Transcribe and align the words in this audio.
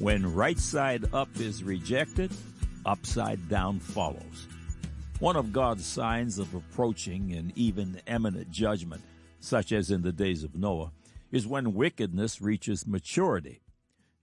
When 0.00 0.34
right 0.34 0.58
side 0.58 1.04
up 1.14 1.28
is 1.38 1.62
rejected, 1.62 2.32
upside 2.84 3.48
down 3.48 3.78
follows. 3.78 4.48
One 5.20 5.36
of 5.36 5.52
God's 5.52 5.86
signs 5.86 6.40
of 6.40 6.52
approaching 6.52 7.32
and 7.32 7.56
even 7.56 8.00
imminent 8.08 8.50
judgment, 8.50 9.02
such 9.38 9.70
as 9.70 9.92
in 9.92 10.02
the 10.02 10.10
days 10.10 10.42
of 10.42 10.56
Noah, 10.56 10.90
is 11.30 11.46
when 11.46 11.74
wickedness 11.74 12.42
reaches 12.42 12.88
maturity. 12.88 13.62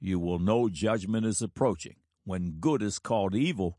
You 0.02 0.20
will 0.20 0.40
know 0.40 0.68
judgment 0.68 1.26
is 1.26 1.42
approaching 1.42 1.96
when 2.26 2.58
good 2.60 2.82
is 2.82 3.00
called 3.00 3.34
evil, 3.34 3.78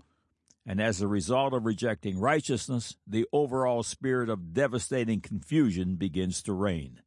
and 0.65 0.81
as 0.81 1.03
a 1.03 1.07
result 1.07 1.53
of 1.53 1.67
rejecting 1.67 2.19
righteousness, 2.19 2.97
the 3.07 3.27
overall 3.35 3.83
spirit 3.83 4.31
of 4.31 4.55
devastating 4.55 5.21
confusion 5.21 5.97
begins 5.97 6.43
to 6.45 6.55
reign. 6.55 7.01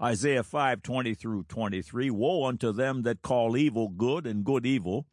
Isaiah 0.00 0.44
5:20 0.44 1.18
through 1.18 1.44
23 1.44 2.08
Woe 2.10 2.44
unto 2.44 2.70
them 2.72 3.02
that 3.02 3.20
call 3.20 3.56
evil 3.56 3.88
good 3.88 4.26
and 4.26 4.44
good 4.44 4.64
evil 4.64 5.06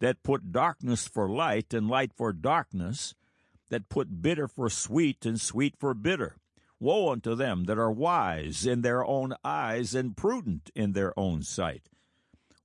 that 0.00 0.22
put 0.22 0.52
darkness 0.52 1.08
for 1.08 1.28
light 1.28 1.72
and 1.72 1.88
light 1.88 2.12
for 2.12 2.32
darkness 2.32 3.14
that 3.70 3.88
put 3.88 4.20
bitter 4.20 4.46
for 4.46 4.68
sweet 4.68 5.24
and 5.24 5.40
sweet 5.40 5.76
for 5.78 5.94
bitter. 5.94 6.36
Woe 6.78 7.10
unto 7.10 7.34
them 7.34 7.64
that 7.64 7.78
are 7.78 7.92
wise 7.92 8.66
in 8.66 8.82
their 8.82 9.02
own 9.02 9.34
eyes 9.44 9.94
and 9.94 10.14
prudent 10.14 10.70
in 10.74 10.92
their 10.92 11.18
own 11.18 11.42
sight. 11.42 11.88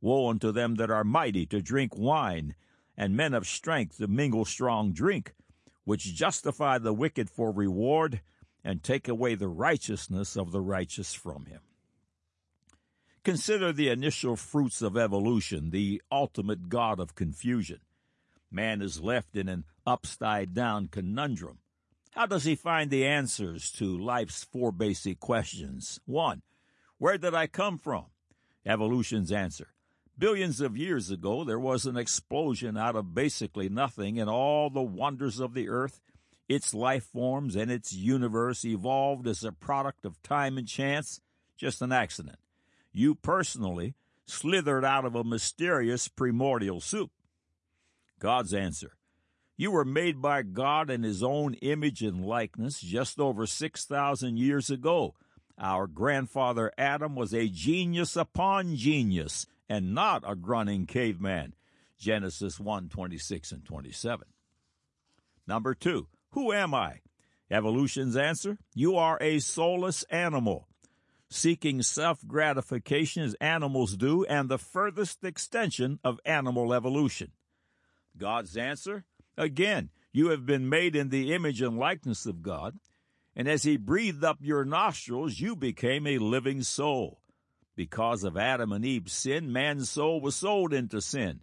Woe 0.01 0.29
unto 0.29 0.51
them 0.51 0.75
that 0.75 0.91
are 0.91 1.05
mighty 1.05 1.45
to 1.45 1.61
drink 1.61 1.95
wine 1.95 2.55
and 2.97 3.15
men 3.15 3.33
of 3.33 3.47
strength 3.47 3.99
to 3.99 4.07
mingle 4.07 4.43
strong 4.43 4.91
drink 4.91 5.33
which 5.85 6.13
justify 6.13 6.77
the 6.77 6.93
wicked 6.93 7.29
for 7.29 7.49
reward 7.49 8.19
and 8.63 8.83
take 8.83 9.07
away 9.07 9.35
the 9.35 9.47
righteousness 9.47 10.35
of 10.35 10.51
the 10.51 10.61
righteous 10.61 11.13
from 11.13 11.45
him. 11.45 11.61
Consider 13.23 13.73
the 13.73 13.89
initial 13.89 14.35
fruits 14.35 14.81
of 14.81 14.95
evolution, 14.95 15.71
the 15.71 16.01
ultimate 16.11 16.69
god 16.69 16.99
of 16.99 17.15
confusion. 17.15 17.79
Man 18.49 18.81
is 18.81 19.01
left 19.01 19.35
in 19.35 19.49
an 19.49 19.65
upside 19.85 20.53
down 20.53 20.87
conundrum. 20.87 21.59
How 22.11 22.25
does 22.25 22.45
he 22.45 22.55
find 22.55 22.89
the 22.89 23.05
answers 23.05 23.71
to 23.73 23.97
life's 23.97 24.43
four 24.45 24.71
basic 24.71 25.19
questions? 25.19 25.99
One, 26.05 26.41
where 26.97 27.17
did 27.17 27.33
I 27.33 27.47
come 27.47 27.77
from? 27.77 28.05
Evolution's 28.65 29.31
answer. 29.31 29.73
Billions 30.17 30.61
of 30.61 30.75
years 30.75 31.11
ago, 31.11 31.43
there 31.43 31.59
was 31.59 31.85
an 31.85 31.95
explosion 31.95 32.75
out 32.75 32.95
of 32.95 33.13
basically 33.13 33.69
nothing, 33.69 34.19
and 34.19 34.29
all 34.29 34.69
the 34.69 34.81
wonders 34.81 35.39
of 35.39 35.53
the 35.53 35.69
earth 35.69 36.01
its 36.47 36.73
life 36.73 37.05
forms 37.05 37.55
and 37.55 37.69
its 37.69 37.93
universe 37.93 38.63
evolved 38.63 39.27
as 39.27 39.43
a 39.43 39.51
product 39.51 40.05
of 40.05 40.21
time 40.23 40.57
and 40.57 40.67
chance, 40.67 41.21
just 41.57 41.81
an 41.81 41.91
accident. 41.91 42.37
You 42.91 43.15
personally 43.15 43.95
slithered 44.25 44.85
out 44.85 45.05
of 45.05 45.15
a 45.15 45.23
mysterious 45.23 46.07
primordial 46.07 46.81
soup. 46.81 47.11
God's 48.19 48.53
answer. 48.53 48.93
You 49.55 49.71
were 49.71 49.85
made 49.85 50.21
by 50.21 50.43
God 50.43 50.89
in 50.89 51.03
His 51.03 51.23
own 51.23 51.55
image 51.55 52.03
and 52.03 52.23
likeness 52.25 52.79
just 52.79 53.19
over 53.19 53.45
6,000 53.45 54.37
years 54.37 54.69
ago. 54.69 55.15
Our 55.59 55.87
grandfather 55.87 56.71
Adam 56.77 57.15
was 57.15 57.33
a 57.33 57.47
genius 57.47 58.15
upon 58.15 58.75
genius 58.75 59.47
and 59.67 59.95
not 59.95 60.23
a 60.25 60.35
grunting 60.35 60.85
caveman. 60.85 61.55
Genesis 61.97 62.59
1 62.59 62.89
26 62.89 63.51
and 63.51 63.65
27. 63.65 64.27
Number 65.47 65.73
two, 65.73 66.07
who 66.31 66.51
am 66.51 66.73
I? 66.73 67.01
Evolution's 67.49 68.17
answer 68.17 68.57
You 68.73 68.95
are 68.95 69.17
a 69.21 69.39
soulless 69.39 70.03
animal, 70.03 70.67
seeking 71.29 71.81
self 71.81 72.25
gratification 72.27 73.23
as 73.23 73.33
animals 73.35 73.95
do, 73.95 74.25
and 74.25 74.49
the 74.49 74.57
furthest 74.57 75.23
extension 75.23 75.99
of 76.03 76.19
animal 76.25 76.73
evolution. 76.73 77.31
God's 78.17 78.57
answer 78.57 79.05
Again, 79.37 79.91
you 80.11 80.29
have 80.29 80.45
been 80.47 80.67
made 80.67 80.95
in 80.95 81.09
the 81.09 81.33
image 81.33 81.61
and 81.61 81.77
likeness 81.77 82.25
of 82.25 82.41
God, 82.41 82.79
and 83.35 83.47
as 83.47 83.63
He 83.63 83.77
breathed 83.77 84.23
up 84.23 84.39
your 84.41 84.65
nostrils, 84.65 85.39
you 85.39 85.55
became 85.55 86.07
a 86.07 86.17
living 86.17 86.63
soul. 86.63 87.21
Because 87.75 88.23
of 88.23 88.35
Adam 88.35 88.71
and 88.71 88.83
Eve's 88.83 89.13
sin, 89.13 89.53
man's 89.53 89.91
soul 89.91 90.19
was 90.19 90.35
sold 90.35 90.73
into 90.73 90.99
sin. 90.99 91.41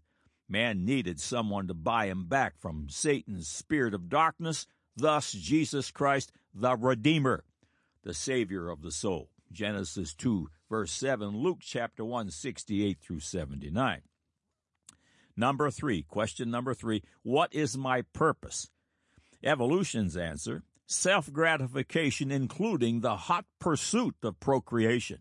Man 0.48 0.84
needed 0.84 1.20
someone 1.20 1.68
to 1.68 1.74
buy 1.74 2.06
him 2.06 2.26
back 2.26 2.58
from 2.58 2.88
Satan's 2.88 3.48
spirit 3.48 3.94
of 3.94 4.08
darkness 4.08 4.66
Thus, 4.96 5.32
Jesus 5.32 5.90
Christ, 5.90 6.32
the 6.54 6.76
Redeemer, 6.76 7.44
the 8.04 8.14
Savior 8.14 8.68
of 8.68 8.82
the 8.82 8.92
soul. 8.92 9.30
Genesis 9.50 10.14
2, 10.14 10.48
verse 10.68 10.92
7, 10.92 11.36
Luke 11.36 11.58
chapter 11.60 12.04
1, 12.04 12.30
68 12.30 12.98
through 13.00 13.20
79. 13.20 14.02
Number 15.36 15.70
three, 15.70 16.02
question 16.02 16.50
number 16.50 16.74
three, 16.74 17.02
what 17.22 17.52
is 17.52 17.76
my 17.76 18.02
purpose? 18.02 18.70
Evolution's 19.42 20.16
answer, 20.16 20.62
self 20.86 21.32
gratification, 21.32 22.30
including 22.30 23.00
the 23.00 23.16
hot 23.16 23.44
pursuit 23.58 24.14
of 24.22 24.38
procreation. 24.38 25.18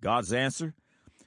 God's 0.00 0.32
answer, 0.32 0.74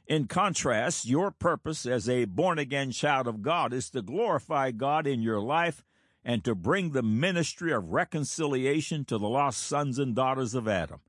in 0.08 0.28
contrast, 0.28 1.06
your 1.06 1.32
purpose 1.32 1.86
as 1.86 2.08
a 2.08 2.26
born 2.26 2.58
again 2.60 2.92
child 2.92 3.28
of 3.28 3.42
God 3.42 3.74
is 3.74 3.90
to 3.90 4.02
glorify 4.02 4.72
God 4.72 5.06
in 5.06 5.22
your 5.22 5.42
life 5.42 5.84
and 6.24 6.44
to 6.44 6.56
bring 6.56 6.92
the 6.92 7.04
ministry 7.04 7.72
of 7.74 7.92
reconciliation 7.92 9.06
to 9.06 9.18
the 9.18 9.28
lost 9.28 9.62
sons 9.62 10.00
and 10.00 10.16
daughters 10.16 10.54
of 10.54 10.68
Adam. 10.68 11.02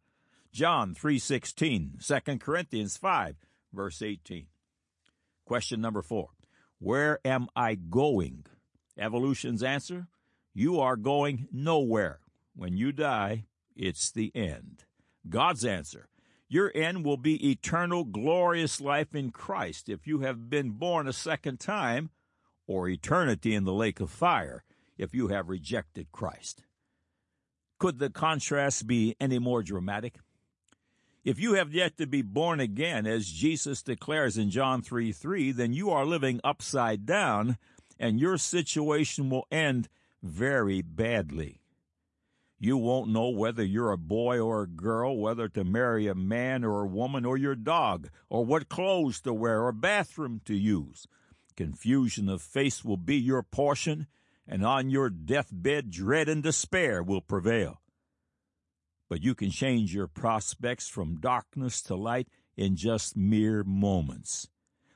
John 0.52 0.94
3:16, 0.94 2.00
2 2.00 2.38
Corinthians 2.38 2.96
5 2.96 3.36
verse 3.72 4.02
18. 4.02 4.46
Question 5.44 5.80
number 5.80 6.02
4. 6.02 6.28
Where 6.78 7.20
am 7.24 7.48
I 7.54 7.74
going? 7.74 8.46
Evolution's 8.96 9.62
answer, 9.62 10.08
you 10.54 10.80
are 10.80 10.96
going 10.96 11.48
nowhere. 11.52 12.20
When 12.54 12.76
you 12.76 12.92
die, 12.92 13.44
it's 13.76 14.10
the 14.10 14.34
end. 14.34 14.84
God's 15.28 15.64
answer, 15.64 16.08
your 16.48 16.72
end 16.74 17.04
will 17.04 17.16
be 17.16 17.50
eternal 17.50 18.04
glorious 18.04 18.80
life 18.80 19.14
in 19.14 19.30
Christ 19.30 19.88
if 19.88 20.06
you 20.06 20.20
have 20.20 20.48
been 20.48 20.70
born 20.70 21.06
a 21.06 21.12
second 21.12 21.60
time 21.60 22.10
or 22.66 22.88
eternity 22.88 23.54
in 23.54 23.64
the 23.64 23.72
lake 23.72 24.00
of 24.00 24.10
fire 24.10 24.64
if 24.96 25.14
you 25.14 25.28
have 25.28 25.48
rejected 25.48 26.10
Christ. 26.10 26.64
Could 27.78 27.98
the 27.98 28.10
contrast 28.10 28.86
be 28.86 29.14
any 29.20 29.38
more 29.38 29.62
dramatic? 29.62 30.16
If 31.24 31.38
you 31.38 31.54
have 31.54 31.74
yet 31.74 31.98
to 31.98 32.06
be 32.06 32.22
born 32.22 32.58
again, 32.58 33.06
as 33.06 33.30
Jesus 33.30 33.82
declares 33.82 34.38
in 34.38 34.50
John 34.50 34.82
3 34.82 35.12
3, 35.12 35.52
then 35.52 35.72
you 35.72 35.90
are 35.90 36.06
living 36.06 36.40
upside 36.42 37.04
down, 37.04 37.58
and 37.98 38.18
your 38.18 38.38
situation 38.38 39.28
will 39.28 39.46
end 39.50 39.88
very 40.22 40.80
badly. 40.80 41.60
You 42.60 42.76
won't 42.76 43.10
know 43.10 43.28
whether 43.28 43.64
you're 43.64 43.92
a 43.92 43.98
boy 43.98 44.40
or 44.40 44.62
a 44.62 44.68
girl, 44.68 45.16
whether 45.16 45.48
to 45.50 45.62
marry 45.62 46.08
a 46.08 46.14
man 46.14 46.64
or 46.64 46.82
a 46.82 46.88
woman 46.88 47.24
or 47.24 47.36
your 47.36 47.54
dog, 47.54 48.08
or 48.28 48.44
what 48.44 48.68
clothes 48.68 49.20
to 49.20 49.32
wear 49.32 49.62
or 49.62 49.72
bathroom 49.72 50.40
to 50.46 50.56
use. 50.56 51.06
Confusion 51.56 52.28
of 52.28 52.42
face 52.42 52.84
will 52.84 52.96
be 52.96 53.16
your 53.16 53.42
portion, 53.42 54.08
and 54.46 54.64
on 54.66 54.90
your 54.90 55.08
deathbed 55.08 55.90
dread 55.90 56.28
and 56.28 56.42
despair 56.42 57.02
will 57.02 57.20
prevail. 57.20 57.80
But 59.08 59.22
you 59.22 59.34
can 59.34 59.50
change 59.50 59.94
your 59.94 60.08
prospects 60.08 60.88
from 60.88 61.20
darkness 61.20 61.80
to 61.82 61.94
light 61.94 62.28
in 62.56 62.74
just 62.74 63.16
mere 63.16 63.62
moments. 63.62 64.48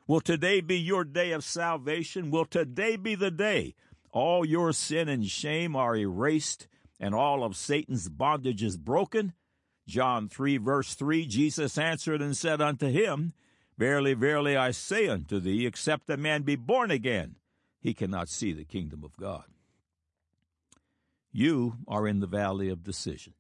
Will 0.09 0.21
today 0.21 0.61
be 0.61 0.79
your 0.79 1.05
day 1.05 1.31
of 1.31 1.45
salvation? 1.45 2.31
Will 2.31 2.45
today 2.45 2.97
be 2.97 3.15
the 3.15 3.31
day 3.31 3.75
all 4.13 4.45
your 4.45 4.73
sin 4.73 5.09
and 5.09 5.27
shame 5.27 5.75
are 5.75 5.97
erased 5.97 6.69
and 7.03 7.15
all 7.15 7.43
of 7.43 7.57
Satan's 7.57 8.09
bondage 8.09 8.63
is 8.63 8.77
broken? 8.79 9.35
John 9.89 10.29
3 10.29 10.57
verse 10.59 10.95
3, 10.95 11.27
Jesus 11.27 11.77
answered 11.77 12.23
and 12.23 12.37
said 12.37 12.63
unto 12.63 12.87
him, 12.87 13.35
Verily, 13.77 14.15
verily, 14.15 14.57
I 14.57 14.71
say 14.71 15.09
unto 15.09 15.41
thee, 15.41 15.67
except 15.67 16.09
a 16.09 16.17
man 16.17 16.43
be 16.43 16.55
born 16.55 16.93
again, 16.93 17.35
he 17.81 17.93
cannot 17.93 18.29
see 18.29 18.53
the 18.53 18.65
kingdom 18.65 19.03
of 19.03 19.17
God. 19.17 19.45
You 21.33 21.79
are 21.89 22.07
in 22.07 22.21
the 22.21 22.27
valley 22.29 22.69
of 22.69 22.85
decision. 22.85 23.35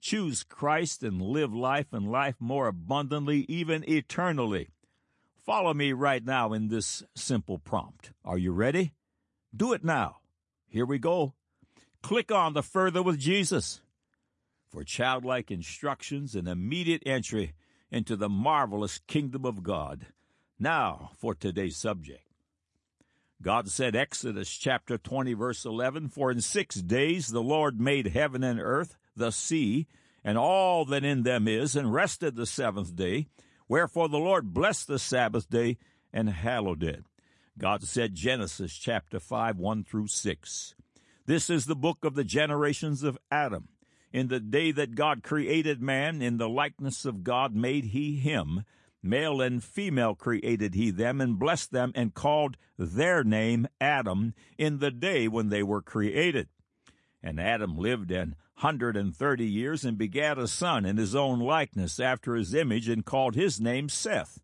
Choose 0.00 0.42
Christ 0.42 1.02
and 1.02 1.20
live 1.20 1.52
life 1.52 1.92
and 1.92 2.10
life 2.10 2.36
more 2.38 2.68
abundantly, 2.68 3.44
even 3.48 3.84
eternally. 3.88 4.70
Follow 5.44 5.74
me 5.74 5.92
right 5.92 6.24
now 6.24 6.54
in 6.54 6.68
this 6.68 7.02
simple 7.14 7.58
prompt. 7.58 8.12
Are 8.24 8.38
you 8.38 8.52
ready? 8.52 8.94
Do 9.54 9.74
it 9.74 9.84
now. 9.84 10.18
Here 10.68 10.86
we 10.86 10.98
go. 10.98 11.34
Click 12.04 12.30
on 12.30 12.52
the 12.52 12.62
Further 12.62 13.02
with 13.02 13.18
Jesus 13.18 13.80
for 14.68 14.84
childlike 14.84 15.50
instructions 15.50 16.34
and 16.34 16.46
immediate 16.46 17.02
entry 17.06 17.54
into 17.90 18.14
the 18.14 18.28
marvelous 18.28 18.98
kingdom 19.06 19.46
of 19.46 19.62
God. 19.62 20.08
Now 20.58 21.12
for 21.16 21.34
today's 21.34 21.78
subject. 21.78 22.28
God 23.40 23.70
said, 23.70 23.96
Exodus 23.96 24.50
chapter 24.50 24.98
20, 24.98 25.32
verse 25.32 25.64
11, 25.64 26.10
For 26.10 26.30
in 26.30 26.42
six 26.42 26.74
days 26.74 27.28
the 27.28 27.40
Lord 27.40 27.80
made 27.80 28.08
heaven 28.08 28.44
and 28.44 28.60
earth, 28.60 28.98
the 29.16 29.30
sea, 29.30 29.86
and 30.22 30.36
all 30.36 30.84
that 30.84 31.04
in 31.04 31.22
them 31.22 31.48
is, 31.48 31.74
and 31.74 31.94
rested 31.94 32.36
the 32.36 32.44
seventh 32.44 32.94
day. 32.94 33.28
Wherefore 33.66 34.10
the 34.10 34.18
Lord 34.18 34.52
blessed 34.52 34.88
the 34.88 34.98
Sabbath 34.98 35.48
day 35.48 35.78
and 36.12 36.28
hallowed 36.28 36.82
it. 36.82 37.06
God 37.56 37.82
said 37.82 38.14
Genesis 38.14 38.74
chapter 38.74 39.18
5, 39.18 39.56
1 39.56 39.84
through 39.84 40.08
6. 40.08 40.74
This 41.26 41.48
is 41.48 41.64
the 41.64 41.74
book 41.74 42.04
of 42.04 42.14
the 42.14 42.24
generations 42.24 43.02
of 43.02 43.18
Adam. 43.30 43.68
In 44.12 44.28
the 44.28 44.40
day 44.40 44.72
that 44.72 44.94
God 44.94 45.22
created 45.22 45.80
man, 45.80 46.20
in 46.20 46.36
the 46.36 46.48
likeness 46.48 47.06
of 47.06 47.24
God 47.24 47.54
made 47.54 47.86
he 47.86 48.16
him. 48.16 48.64
Male 49.02 49.40
and 49.40 49.64
female 49.64 50.14
created 50.14 50.74
he 50.74 50.90
them, 50.90 51.20
and 51.20 51.38
blessed 51.38 51.72
them, 51.72 51.92
and 51.94 52.14
called 52.14 52.56
their 52.78 53.24
name 53.24 53.66
Adam 53.80 54.34
in 54.58 54.78
the 54.78 54.90
day 54.90 55.26
when 55.26 55.48
they 55.48 55.62
were 55.62 55.82
created. 55.82 56.48
And 57.22 57.40
Adam 57.40 57.78
lived 57.78 58.10
an 58.10 58.36
hundred 58.56 58.96
and 58.96 59.16
thirty 59.16 59.46
years, 59.46 59.84
and 59.84 59.96
begat 59.96 60.38
a 60.38 60.46
son 60.46 60.84
in 60.84 60.96
his 60.98 61.14
own 61.14 61.40
likeness 61.40 61.98
after 61.98 62.34
his 62.34 62.54
image, 62.54 62.88
and 62.88 63.04
called 63.04 63.34
his 63.34 63.60
name 63.60 63.88
Seth. 63.88 64.40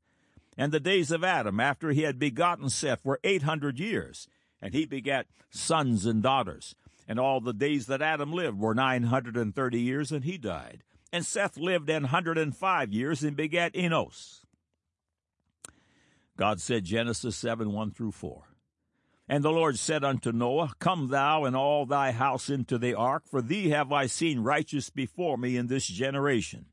And 0.56 0.72
the 0.72 0.80
days 0.80 1.10
of 1.10 1.24
Adam 1.24 1.60
after 1.60 1.90
he 1.90 2.02
had 2.02 2.18
begotten 2.18 2.70
Seth 2.70 3.04
were 3.04 3.20
eight 3.22 3.42
hundred 3.42 3.78
years, 3.78 4.28
and 4.62 4.74
he 4.74 4.86
begat 4.86 5.26
sons 5.50 6.06
and 6.06 6.22
daughters. 6.22 6.74
And 7.08 7.18
all 7.18 7.40
the 7.40 7.52
days 7.52 7.86
that 7.86 8.02
Adam 8.02 8.32
lived 8.32 8.58
were 8.58 8.74
nine 8.74 9.04
hundred 9.04 9.36
and 9.36 9.54
thirty 9.54 9.80
years, 9.80 10.12
and 10.12 10.24
he 10.24 10.38
died. 10.38 10.84
And 11.12 11.26
Seth 11.26 11.56
lived 11.56 11.90
an 11.90 12.04
hundred 12.04 12.38
and 12.38 12.56
five 12.56 12.92
years, 12.92 13.24
and 13.24 13.36
begat 13.36 13.74
Enos. 13.74 14.40
God 16.36 16.58
said, 16.58 16.84
Genesis 16.84 17.36
7 17.36 17.70
1 17.72 17.90
through 17.90 18.12
4. 18.12 18.44
And 19.28 19.44
the 19.44 19.52
Lord 19.52 19.78
said 19.78 20.02
unto 20.02 20.32
Noah, 20.32 20.72
Come 20.78 21.08
thou 21.08 21.44
and 21.44 21.54
all 21.54 21.84
thy 21.84 22.12
house 22.12 22.48
into 22.48 22.78
the 22.78 22.94
ark, 22.94 23.24
for 23.26 23.42
thee 23.42 23.68
have 23.68 23.92
I 23.92 24.06
seen 24.06 24.40
righteous 24.40 24.88
before 24.88 25.36
me 25.36 25.58
in 25.58 25.66
this 25.66 25.86
generation. 25.86 26.64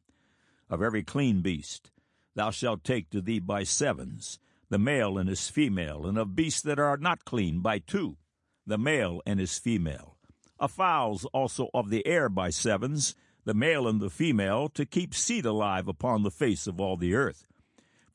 Of 0.70 0.82
every 0.82 1.04
clean 1.04 1.42
beast 1.42 1.92
thou 2.34 2.50
shalt 2.50 2.84
take 2.86 3.10
to 3.10 3.20
thee 3.20 3.40
by 3.40 3.64
sevens, 3.64 4.40
the 4.70 4.78
male 4.78 5.18
and 5.18 5.30
his 5.30 5.50
female, 5.50 6.06
and 6.06 6.18
of 6.18 6.36
beasts 6.36 6.62
that 6.62 6.80
are 6.80 6.98
not 6.98 7.26
clean 7.26 7.62
by 7.62 7.80
two, 7.80 8.18
the 8.66 8.78
male 8.78 9.22
and 9.26 9.40
his 9.40 9.58
female. 9.58 10.18
Of 10.60 10.72
fowls 10.72 11.26
also 11.34 11.70
of 11.74 11.90
the 11.90 12.06
air 12.06 12.30
by 12.30 12.50
sevens, 12.50 13.16
the 13.46 13.54
male 13.54 13.88
and 13.88 14.02
the 14.02 14.10
female, 14.10 14.70
to 14.70 14.86
keep 14.86 15.14
seed 15.14 15.46
alive 15.46 15.88
upon 15.88 16.24
the 16.24 16.32
face 16.32 16.68
of 16.68 16.82
all 16.82 16.98
the 16.98 17.16
earth 17.16 17.48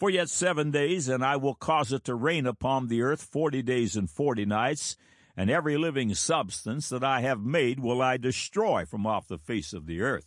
for 0.03 0.11
yet 0.11 0.29
seven 0.29 0.73
days, 0.73 1.09
and 1.09 1.25
I 1.25 1.37
will 1.37 1.55
cause 1.55 1.93
it 1.93 2.03
to 2.07 2.17
rain 2.17 2.45
upon 2.45 2.89
the 2.89 3.03
earth 3.03 3.23
forty 3.23 3.63
days 3.63 3.95
and 3.95 4.11
forty 4.11 4.45
nights, 4.45 4.97
and 5.37 5.49
every 5.49 5.77
living 5.77 6.13
substance 6.17 6.89
that 6.89 7.05
I 7.05 7.21
have 7.21 7.41
made 7.41 7.79
will 7.79 8.03
I 8.03 8.17
destroy 8.17 8.85
from 8.85 9.07
off 9.07 9.29
the 9.29 9.39
face 9.39 9.73
of 9.73 9.87
the 9.87 10.01
earth. 10.01 10.27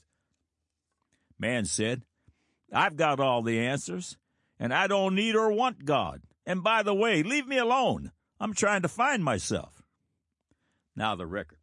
Man 1.37 1.65
said, 1.65 2.03
I've 2.71 2.95
got 2.95 3.19
all 3.19 3.41
the 3.41 3.59
answers, 3.59 4.15
and 4.59 4.73
I 4.73 4.87
don't 4.87 5.15
need 5.15 5.35
or 5.35 5.51
want 5.51 5.85
God. 5.85 6.21
And 6.45 6.63
by 6.63 6.83
the 6.83 6.93
way, 6.93 7.23
leave 7.23 7.47
me 7.47 7.57
alone. 7.57 8.11
I'm 8.39 8.53
trying 8.53 8.81
to 8.81 8.87
find 8.87 9.23
myself. 9.23 9.83
Now 10.95 11.15
the 11.15 11.25
record. 11.25 11.59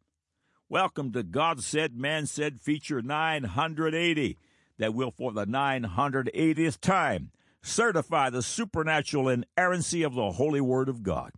Welcome 0.69 1.11
to 1.13 1.23
God 1.23 1.63
Said, 1.63 1.95
Man 1.95 2.25
Said 2.25 2.61
feature 2.61 3.01
980 3.01 4.37
that 4.77 4.93
will 4.93 5.11
for 5.11 5.31
the 5.31 5.45
980th 5.45 6.79
time 6.79 7.31
certify 7.61 8.29
the 8.29 8.41
supernatural 8.41 9.29
inerrancy 9.29 10.03
of 10.03 10.15
the 10.15 10.31
Holy 10.31 10.61
Word 10.61 10.89
of 10.89 11.03
God. 11.03 11.31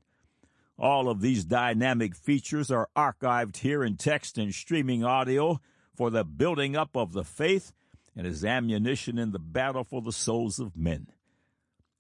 All 0.78 1.10
of 1.10 1.22
these 1.22 1.46
dynamic 1.46 2.16
features 2.16 2.70
are 2.70 2.90
archived 2.96 3.58
here 3.58 3.84
in 3.84 3.96
text 3.96 4.38
and 4.38 4.54
streaming 4.54 5.04
audio 5.04 5.62
for 5.94 6.10
the 6.10 6.26
building 6.26 6.76
up 6.76 6.98
of 6.98 7.14
the 7.14 7.24
faith 7.24 7.72
and 8.16 8.28
as 8.28 8.44
ammunition 8.44 9.18
in 9.18 9.32
the 9.32 9.40
battle 9.40 9.84
for 9.84 10.02
the 10.02 10.12
souls 10.12 10.60
of 10.60 10.76
men. 10.76 11.08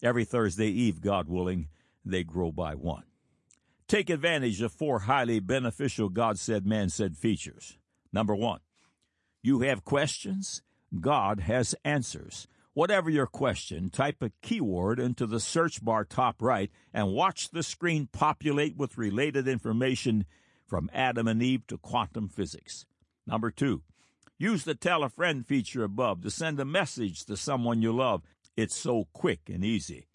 Every 0.04 0.26
Thursday 0.26 0.68
Eve, 0.68 1.02
God 1.02 1.28
willing, 1.28 1.70
they 2.04 2.24
grow 2.24 2.52
by 2.52 2.76
one. 2.76 3.04
Take 3.88 4.10
advantage 4.10 4.62
of 4.62 4.72
four 4.72 5.00
highly 5.00 5.40
beneficial 5.40 6.10
God 6.10 6.40
said, 6.40 6.66
man 6.66 6.90
said 6.90 7.18
features. 7.18 7.78
Number 8.12 8.36
one, 8.36 8.60
you 9.44 9.62
have 9.62 9.86
questions, 9.86 10.62
God 11.00 11.42
has 11.42 11.76
answers. 11.84 12.48
Whatever 12.74 13.10
your 13.10 13.28
question, 13.28 13.90
type 13.90 14.22
a 14.22 14.32
keyword 14.42 15.00
into 15.00 15.26
the 15.26 15.40
search 15.40 15.84
bar 15.84 16.04
top 16.04 16.42
right 16.42 16.70
and 16.94 17.14
watch 17.14 17.52
the 17.52 17.64
screen 17.64 18.10
populate 18.12 18.76
with 18.76 18.98
related 18.98 19.48
information 19.48 20.26
from 20.68 20.90
Adam 20.94 21.28
and 21.28 21.42
Eve 21.42 21.66
to 21.68 21.78
quantum 21.78 22.28
physics. 22.28 22.86
Number 23.26 23.50
two, 23.50 23.84
use 24.38 24.66
the 24.66 24.76
tell 24.76 25.04
a 25.04 25.10
friend 25.10 25.48
feature 25.48 25.84
above 25.84 26.22
to 26.24 26.30
send 26.30 26.60
a 26.60 26.66
message 26.66 27.24
to 27.26 27.38
someone 27.38 27.82
you 27.82 27.94
love. 27.94 28.24
It's 28.56 28.76
so 28.76 29.08
quick 29.14 29.50
and 29.50 29.64
easy. 29.64 30.08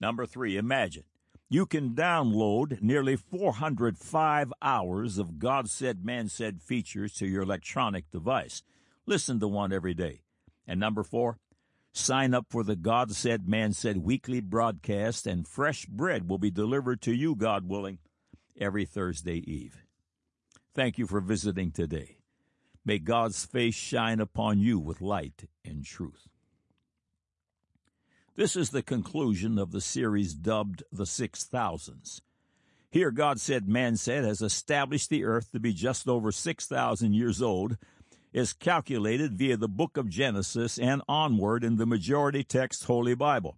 Number 0.00 0.26
three, 0.26 0.56
imagine 0.56 1.04
you 1.48 1.66
can 1.66 1.94
download 1.94 2.80
nearly 2.82 3.16
405 3.16 4.52
hours 4.62 5.18
of 5.18 5.38
God 5.38 5.70
said, 5.70 6.04
man 6.04 6.28
said 6.28 6.62
features 6.62 7.14
to 7.14 7.26
your 7.26 7.42
electronic 7.42 8.10
device. 8.10 8.62
Listen 9.06 9.38
to 9.40 9.48
one 9.48 9.72
every 9.72 9.94
day. 9.94 10.22
And 10.66 10.80
number 10.80 11.02
four, 11.02 11.38
Sign 11.96 12.34
up 12.34 12.46
for 12.50 12.64
the 12.64 12.74
God 12.74 13.12
Said, 13.12 13.48
Man 13.48 13.72
Said 13.72 13.98
weekly 13.98 14.40
broadcast, 14.40 15.28
and 15.28 15.46
fresh 15.46 15.86
bread 15.86 16.28
will 16.28 16.38
be 16.38 16.50
delivered 16.50 17.00
to 17.02 17.14
you, 17.14 17.36
God 17.36 17.68
willing, 17.68 17.98
every 18.58 18.84
Thursday 18.84 19.36
Eve. 19.48 19.76
Thank 20.74 20.98
you 20.98 21.06
for 21.06 21.20
visiting 21.20 21.70
today. 21.70 22.16
May 22.84 22.98
God's 22.98 23.44
face 23.44 23.76
shine 23.76 24.18
upon 24.18 24.58
you 24.58 24.80
with 24.80 25.00
light 25.00 25.44
and 25.64 25.84
truth. 25.84 26.26
This 28.36 28.56
is 28.56 28.70
the 28.70 28.82
conclusion 28.82 29.60
of 29.60 29.70
the 29.70 29.80
series 29.80 30.34
dubbed 30.34 30.82
The 30.90 31.06
Six 31.06 31.44
Thousands. 31.44 32.20
Here, 32.90 33.12
God 33.12 33.38
said, 33.38 33.68
Man 33.68 33.96
said, 33.96 34.24
has 34.24 34.42
established 34.42 35.08
the 35.08 35.24
earth 35.24 35.52
to 35.52 35.60
be 35.60 35.72
just 35.72 36.08
over 36.08 36.32
6,000 36.32 37.12
years 37.12 37.40
old 37.40 37.76
is 38.32 38.52
calculated 38.52 39.34
via 39.34 39.56
the 39.56 39.68
book 39.68 39.96
of 39.96 40.08
Genesis 40.08 40.80
and 40.80 41.00
onward 41.08 41.62
in 41.62 41.76
the 41.76 41.86
majority 41.86 42.42
text 42.42 42.86
Holy 42.86 43.14
Bible. 43.14 43.56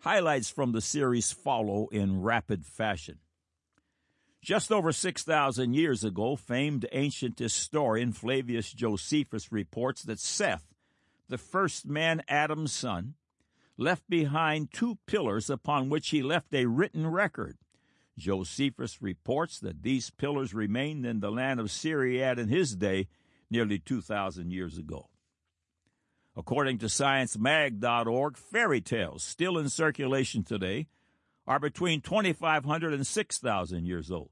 Highlights 0.00 0.50
from 0.50 0.72
the 0.72 0.80
series 0.80 1.30
follow 1.30 1.86
in 1.92 2.20
rapid 2.20 2.66
fashion. 2.66 3.20
Just 4.42 4.70
over 4.70 4.92
6,000 4.92 5.74
years 5.74 6.04
ago, 6.04 6.36
famed 6.36 6.86
ancient 6.92 7.38
historian 7.38 8.12
Flavius 8.12 8.72
Josephus 8.72 9.50
reports 9.50 10.02
that 10.02 10.20
Seth, 10.20 10.74
the 11.28 11.38
first 11.38 11.86
man 11.86 12.22
Adam's 12.28 12.72
son, 12.72 13.14
left 13.76 14.08
behind 14.08 14.72
two 14.72 14.98
pillars 15.06 15.48
upon 15.48 15.88
which 15.88 16.10
he 16.10 16.22
left 16.22 16.54
a 16.54 16.66
written 16.66 17.06
record. 17.06 17.56
Josephus 18.18 19.02
reports 19.02 19.58
that 19.60 19.82
these 19.82 20.10
pillars 20.10 20.54
remained 20.54 21.04
in 21.04 21.20
the 21.20 21.30
land 21.30 21.60
of 21.60 21.70
Syria 21.70 22.32
in 22.32 22.48
his 22.48 22.74
day, 22.74 23.08
nearly 23.50 23.78
2,000 23.78 24.50
years 24.50 24.78
ago. 24.78 25.08
According 26.36 26.78
to 26.78 26.86
ScienceMag.org, 26.86 28.36
fairy 28.36 28.80
tales, 28.82 29.22
still 29.22 29.56
in 29.56 29.70
circulation 29.70 30.44
today, 30.44 30.86
are 31.46 31.58
between 31.58 32.02
2,500 32.02 32.92
and 32.92 33.06
6,000 33.06 33.86
years 33.86 34.10
old. 34.10 34.30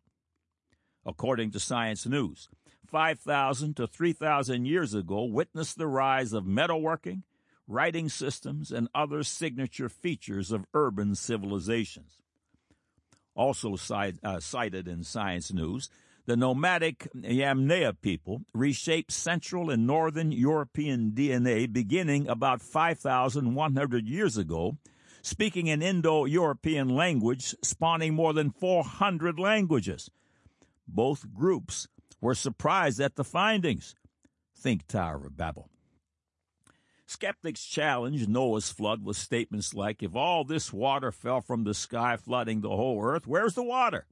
According 1.07 1.53
to 1.53 1.61
Science 1.61 2.07
News, 2.07 2.49
5,000 2.87 3.77
to 3.77 3.87
3,000 3.87 4.67
years 4.67 4.95
ago 4.95 5.25
witnessed 5.25 5.79
the 5.79 5.87
rise 5.87 6.33
of 6.33 6.45
metalworking, 6.45 7.23
writing 7.67 8.11
systems, 8.11 8.71
and 8.71 8.89
other 8.95 9.23
signature 9.23 9.89
features 9.89 10.53
of 10.53 10.67
urban 10.75 11.15
civilizations. 11.15 12.19
Also 13.35 13.77
uh, 14.23 14.41
cited 14.41 14.87
in 14.87 15.03
Science 15.03 15.53
News, 15.53 15.89
the 16.27 16.37
nomadic 16.37 17.09
Yamnaya 17.15 17.95
people 18.01 18.43
reshaped 18.55 19.13
Central 19.13 19.71
and 19.71 19.87
Northern 19.87 20.33
European 20.33 21.13
DNA 21.13 21.71
beginning 21.71 22.29
about 22.29 22.63
5,100 22.63 24.09
years 24.09 24.37
ago, 24.37 24.79
speaking 25.23 25.69
an 25.69 25.83
Indo 25.83 26.25
European 26.25 26.89
language 26.89 27.55
spawning 27.63 28.15
more 28.15 28.33
than 28.33 28.51
400 28.51 29.39
languages. 29.39 30.11
Both 30.89 31.33
groups 31.35 31.89
were 32.21 32.35
surprised 32.35 33.01
at 33.01 33.17
the 33.17 33.25
findings. 33.25 33.95
Think 34.57 34.87
Tower 34.87 35.27
of 35.27 35.37
Babel. 35.37 35.69
Skeptics 37.07 37.63
challenged 37.65 38.31
Noah's 38.31 38.71
flood 38.71 39.05
with 39.05 39.19
statements 39.19 39.75
like, 39.75 40.03
if 40.03 40.17
all 40.17 40.43
this 40.43 40.73
water 40.73 41.13
fell 41.13 41.43
from 41.43 41.65
the 41.65 41.75
sky 41.75 42.17
flooding 42.17 42.63
the 42.63 42.71
whole 42.71 43.05
earth, 43.05 43.27
where's 43.27 43.55
the 43.55 43.63
water? 43.63 44.07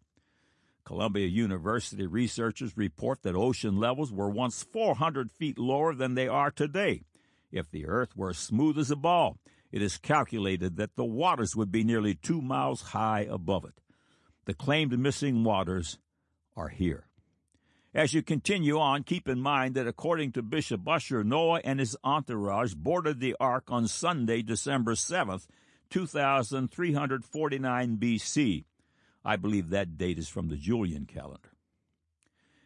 Columbia 0.84 1.26
University 1.26 2.06
researchers 2.06 2.76
report 2.76 3.22
that 3.22 3.34
ocean 3.34 3.76
levels 3.76 4.12
were 4.12 4.28
once 4.28 4.62
400 4.62 5.30
feet 5.30 5.58
lower 5.58 5.94
than 5.94 6.14
they 6.14 6.28
are 6.28 6.50
today. 6.50 7.02
If 7.50 7.70
the 7.70 7.86
earth 7.86 8.16
were 8.16 8.32
smooth 8.32 8.78
as 8.78 8.90
a 8.90 8.96
ball, 8.96 9.38
it 9.70 9.82
is 9.82 9.96
calculated 9.96 10.76
that 10.76 10.96
the 10.96 11.04
waters 11.04 11.54
would 11.54 11.70
be 11.70 11.84
nearly 11.84 12.14
two 12.14 12.42
miles 12.42 12.82
high 12.82 13.26
above 13.30 13.64
it. 13.64 13.80
The 14.44 14.54
claimed 14.54 14.98
missing 14.98 15.44
waters 15.44 15.98
are 16.56 16.68
here. 16.68 17.06
As 17.94 18.14
you 18.14 18.22
continue 18.22 18.78
on, 18.78 19.02
keep 19.02 19.28
in 19.28 19.40
mind 19.40 19.74
that 19.74 19.86
according 19.86 20.32
to 20.32 20.42
Bishop 20.42 20.88
Ussher, 20.88 21.22
Noah 21.22 21.60
and 21.62 21.78
his 21.78 21.96
entourage 22.02 22.74
boarded 22.74 23.20
the 23.20 23.36
ark 23.38 23.64
on 23.68 23.86
Sunday, 23.86 24.40
December 24.40 24.94
7th, 24.94 25.46
2349 25.90 27.98
BC. 27.98 28.64
I 29.24 29.36
believe 29.36 29.70
that 29.70 29.96
date 29.96 30.18
is 30.18 30.28
from 30.28 30.48
the 30.48 30.56
Julian 30.56 31.06
calendar. 31.06 31.50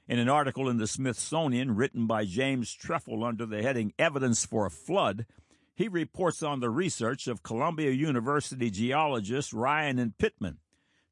In 0.08 0.18
an 0.18 0.28
article 0.28 0.68
in 0.68 0.76
the 0.78 0.86
Smithsonian 0.86 1.75
written 1.75 2.06
by 2.06 2.25
James 2.25 2.75
Trefil 2.75 3.26
under 3.26 3.44
the 3.44 3.62
heading 3.62 3.92
Evidence 3.98 4.44
for 4.44 4.66
a 4.66 4.70
Flood, 4.70 5.26
he 5.75 5.88
reports 5.88 6.42
on 6.42 6.60
the 6.60 6.70
research 6.70 7.26
of 7.26 7.42
Columbia 7.42 7.90
University 7.90 8.70
geologists 8.70 9.52
Ryan 9.52 9.98
and 9.98 10.16
Pitman. 10.16 10.58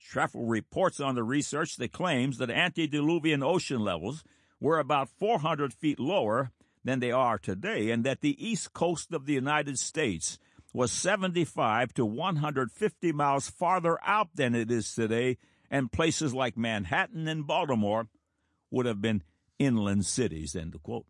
Trefil 0.00 0.48
reports 0.48 1.00
on 1.00 1.14
the 1.16 1.24
research 1.24 1.76
that 1.76 1.92
claims 1.92 2.38
that 2.38 2.50
antediluvian 2.50 3.42
ocean 3.42 3.80
levels 3.80 4.22
were 4.60 4.78
about 4.78 5.08
400 5.08 5.72
feet 5.72 5.98
lower 5.98 6.52
than 6.84 7.00
they 7.00 7.10
are 7.10 7.38
today, 7.38 7.90
and 7.90 8.04
that 8.04 8.20
the 8.20 8.46
east 8.46 8.72
coast 8.72 9.12
of 9.12 9.26
the 9.26 9.32
United 9.32 9.78
States 9.78 10.38
was 10.74 10.90
75 10.90 11.94
to 11.94 12.04
150 12.04 13.12
miles 13.12 13.48
farther 13.48 13.96
out 14.04 14.28
than 14.34 14.56
it 14.56 14.72
is 14.72 14.92
today, 14.92 15.38
and 15.70 15.92
places 15.92 16.34
like 16.34 16.56
Manhattan 16.56 17.28
and 17.28 17.46
Baltimore 17.46 18.08
would 18.72 18.84
have 18.84 19.00
been 19.00 19.22
inland 19.58 20.04
cities. 20.04 20.56
End 20.56 20.74
quote. 20.82 21.06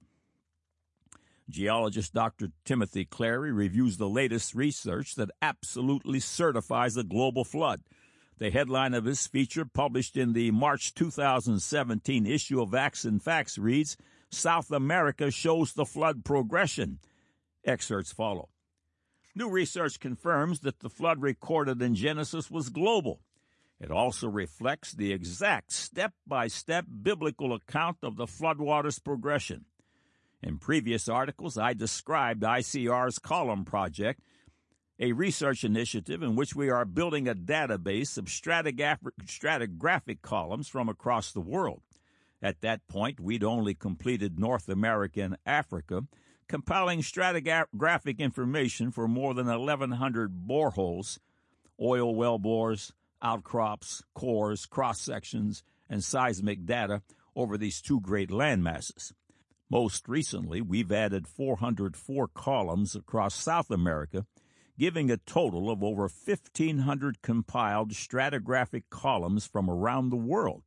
Geologist 1.49 2.12
Dr. 2.12 2.52
Timothy 2.64 3.06
Clarey 3.06 3.54
reviews 3.56 3.97
the 3.97 4.09
latest 4.09 4.54
research 4.54 5.14
that 5.14 5.30
absolutely 5.42 6.21
certifies 6.21 6.97
a 6.97 7.02
global 7.02 7.44
flood. 7.44 7.83
The 8.38 8.50
headline 8.50 8.92
of 8.94 9.04
his 9.04 9.26
feature, 9.26 9.64
published 9.64 10.16
in 10.16 10.35
the 10.35 10.50
March 10.50 10.94
2017 10.94 12.26
issue 12.26 12.61
of 12.61 12.75
Acts 12.75 13.04
and 13.04 13.23
Facts, 13.23 13.56
reads 13.56 13.97
South 14.30 14.71
America 14.71 15.30
shows 15.30 15.73
the 15.73 15.85
flood 15.85 16.25
progression. 16.25 16.99
Excerpts 17.64 18.12
follow. 18.12 18.49
New 19.34 19.48
research 19.48 19.98
confirms 19.98 20.60
that 20.60 20.80
the 20.80 20.88
flood 20.88 21.20
recorded 21.20 21.82
in 21.82 21.94
Genesis 21.94 22.50
was 22.50 22.68
global. 22.68 23.20
It 23.80 23.90
also 23.90 24.28
reflects 24.28 24.92
the 24.92 25.12
exact 25.12 25.72
step 25.72 26.12
by 26.26 26.46
step 26.46 26.86
biblical 27.02 27.52
account 27.52 27.98
of 28.02 28.16
the 28.16 28.26
floodwaters 28.26 29.02
progression. 29.02 29.64
In 30.42 30.58
previous 30.58 31.08
articles, 31.08 31.58
I 31.58 31.72
described 31.74 32.42
ICR's 32.42 33.18
column 33.18 33.64
project 33.64 34.20
a 35.00 35.12
research 35.12 35.64
initiative 35.64 36.22
in 36.22 36.36
which 36.36 36.54
we 36.54 36.70
are 36.70 36.84
building 36.84 37.26
a 37.26 37.34
database 37.34 38.16
of 38.16 38.26
stratigraphic 38.26 40.22
columns 40.22 40.68
from 40.68 40.88
across 40.88 41.32
the 41.32 41.40
world. 41.40 41.82
At 42.40 42.60
that 42.60 42.86
point, 42.86 43.18
we'd 43.18 43.42
only 43.42 43.74
completed 43.74 44.38
North 44.38 44.68
America 44.68 45.22
and 45.22 45.36
Africa, 45.44 46.02
compiling 46.48 47.00
stratigraphic 47.00 48.18
information 48.18 48.90
for 48.90 49.08
more 49.08 49.34
than 49.34 49.46
1,100 49.46 50.46
boreholes, 50.46 51.18
oil 51.80 52.14
well 52.14 52.38
bores, 52.38 52.92
outcrops, 53.22 54.02
cores, 54.14 54.66
cross 54.66 55.00
sections, 55.00 55.62
and 55.88 56.04
seismic 56.04 56.64
data 56.66 57.02
over 57.36 57.56
these 57.56 57.80
two 57.80 58.00
great 58.00 58.30
landmasses. 58.30 59.12
Most 59.70 60.08
recently, 60.08 60.60
we've 60.60 60.92
added 60.92 61.26
404 61.26 62.28
columns 62.28 62.94
across 62.94 63.34
South 63.34 63.70
America 63.70 64.26
giving 64.78 65.10
a 65.10 65.16
total 65.16 65.70
of 65.70 65.82
over 65.82 66.02
1,500 66.02 67.22
compiled 67.22 67.92
stratigraphic 67.92 68.84
columns 68.90 69.46
from 69.46 69.70
around 69.70 70.10
the 70.10 70.16
world. 70.16 70.62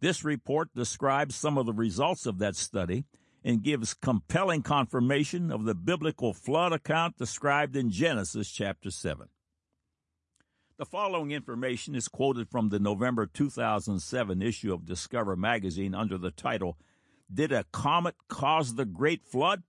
This 0.00 0.24
report 0.24 0.74
describes 0.74 1.34
some 1.34 1.56
of 1.56 1.66
the 1.66 1.72
results 1.72 2.26
of 2.26 2.38
that 2.38 2.56
study 2.56 3.04
and 3.44 3.62
gives 3.62 3.92
compelling 3.92 4.62
confirmation 4.62 5.52
of 5.52 5.64
the 5.64 5.74
biblical 5.74 6.32
flood 6.32 6.72
account 6.72 7.18
described 7.18 7.76
in 7.76 7.90
Genesis 7.90 8.50
chapter 8.50 8.90
7. 8.90 9.28
The 10.78 10.86
following 10.86 11.30
information 11.30 11.94
is 11.94 12.08
quoted 12.08 12.48
from 12.48 12.70
the 12.70 12.80
November 12.80 13.26
2007 13.26 14.42
issue 14.42 14.72
of 14.72 14.86
Discover 14.86 15.36
magazine 15.36 15.94
under 15.94 16.16
the 16.18 16.30
title, 16.30 16.78
Did 17.32 17.52
a 17.52 17.64
Comet 17.70 18.16
Cause 18.28 18.74
the 18.74 18.86
Great 18.86 19.24
Flood? 19.24 19.62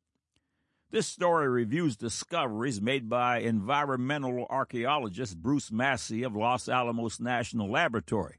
This 0.92 1.08
story 1.08 1.50
reviews 1.50 1.98
discoveries 1.98 2.82
made 2.82 3.10
by 3.10 3.40
environmental 3.40 4.48
archaeologist 4.50 5.38
Bruce 5.38 5.72
Masse 5.72 6.24
of 6.24 6.36
Los 6.36 6.70
Alamos 6.70 7.20
National 7.20 7.70
Laboratory. 7.70 8.38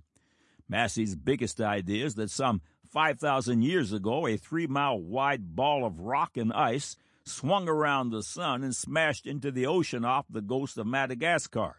Masse's 0.68 1.14
biggest 1.14 1.60
idea 1.60 2.04
is 2.04 2.14
that 2.14 2.30
some 2.30 2.62
5,000 2.96 3.60
years 3.60 3.92
ago, 3.92 4.26
a 4.26 4.38
three 4.38 4.66
mile 4.66 4.98
wide 4.98 5.54
ball 5.54 5.84
of 5.84 6.00
rock 6.00 6.38
and 6.38 6.50
ice 6.50 6.96
swung 7.24 7.68
around 7.68 8.08
the 8.08 8.22
sun 8.22 8.64
and 8.64 8.74
smashed 8.74 9.26
into 9.26 9.50
the 9.50 9.66
ocean 9.66 10.02
off 10.02 10.24
the 10.30 10.40
coast 10.40 10.78
of 10.78 10.86
Madagascar. 10.86 11.76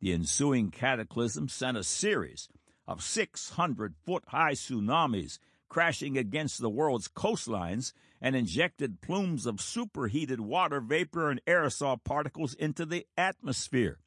The 0.00 0.14
ensuing 0.14 0.70
cataclysm 0.70 1.50
sent 1.50 1.76
a 1.76 1.84
series 1.84 2.48
of 2.88 3.02
600 3.02 3.94
foot 4.06 4.24
high 4.28 4.52
tsunamis 4.52 5.38
crashing 5.68 6.16
against 6.16 6.62
the 6.62 6.70
world's 6.70 7.08
coastlines 7.08 7.92
and 8.18 8.34
injected 8.34 9.02
plumes 9.02 9.44
of 9.44 9.60
superheated 9.60 10.40
water 10.40 10.80
vapor 10.80 11.30
and 11.30 11.44
aerosol 11.46 12.02
particles 12.02 12.54
into 12.54 12.86
the 12.86 13.06
atmosphere. 13.14 13.98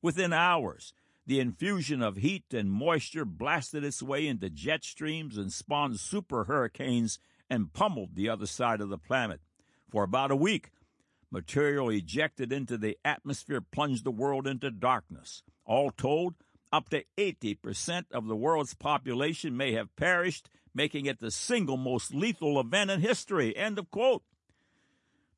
Within 0.00 0.32
hours, 0.32 0.94
the 1.26 1.40
infusion 1.40 2.02
of 2.02 2.16
heat 2.16 2.44
and 2.52 2.70
moisture 2.70 3.24
blasted 3.24 3.84
its 3.84 4.02
way 4.02 4.26
into 4.26 4.50
jet 4.50 4.84
streams 4.84 5.36
and 5.36 5.52
spawned 5.52 5.98
super 5.98 6.44
hurricanes 6.44 7.18
and 7.48 7.72
pummeled 7.72 8.14
the 8.14 8.28
other 8.28 8.46
side 8.46 8.80
of 8.80 8.90
the 8.90 8.98
planet. 8.98 9.40
For 9.90 10.02
about 10.02 10.30
a 10.30 10.36
week, 10.36 10.70
material 11.30 11.88
ejected 11.90 12.52
into 12.52 12.76
the 12.76 12.98
atmosphere 13.04 13.60
plunged 13.60 14.04
the 14.04 14.10
world 14.10 14.46
into 14.46 14.70
darkness. 14.70 15.42
All 15.64 15.90
told, 15.90 16.34
up 16.72 16.88
to 16.90 17.04
80% 17.16 18.06
of 18.12 18.26
the 18.26 18.36
world's 18.36 18.74
population 18.74 19.56
may 19.56 19.72
have 19.72 19.94
perished 19.96 20.50
making 20.74 21.06
it 21.06 21.20
the 21.20 21.30
single 21.30 21.76
most 21.76 22.12
lethal 22.12 22.58
event 22.58 22.90
in 22.90 23.00
history. 23.00 23.56
End 23.56 23.78
of 23.78 23.90
quote. 23.90 24.22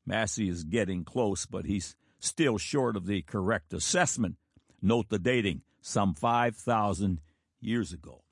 Masse 0.07 0.38
is 0.38 0.64
getting 0.64 1.05
close, 1.05 1.47
but 1.47 1.66
he's 1.66 1.97
still 2.19 2.59
short 2.59 2.97
of 2.97 3.07
the 3.07 3.23
correct 3.23 3.73
assessment. 3.73 4.37
Note 4.81 5.09
the 5.09 5.19
dating, 5.19 5.62
some 5.87 6.14
5,000 6.14 7.21
years 7.61 7.93
ago. 7.93 8.25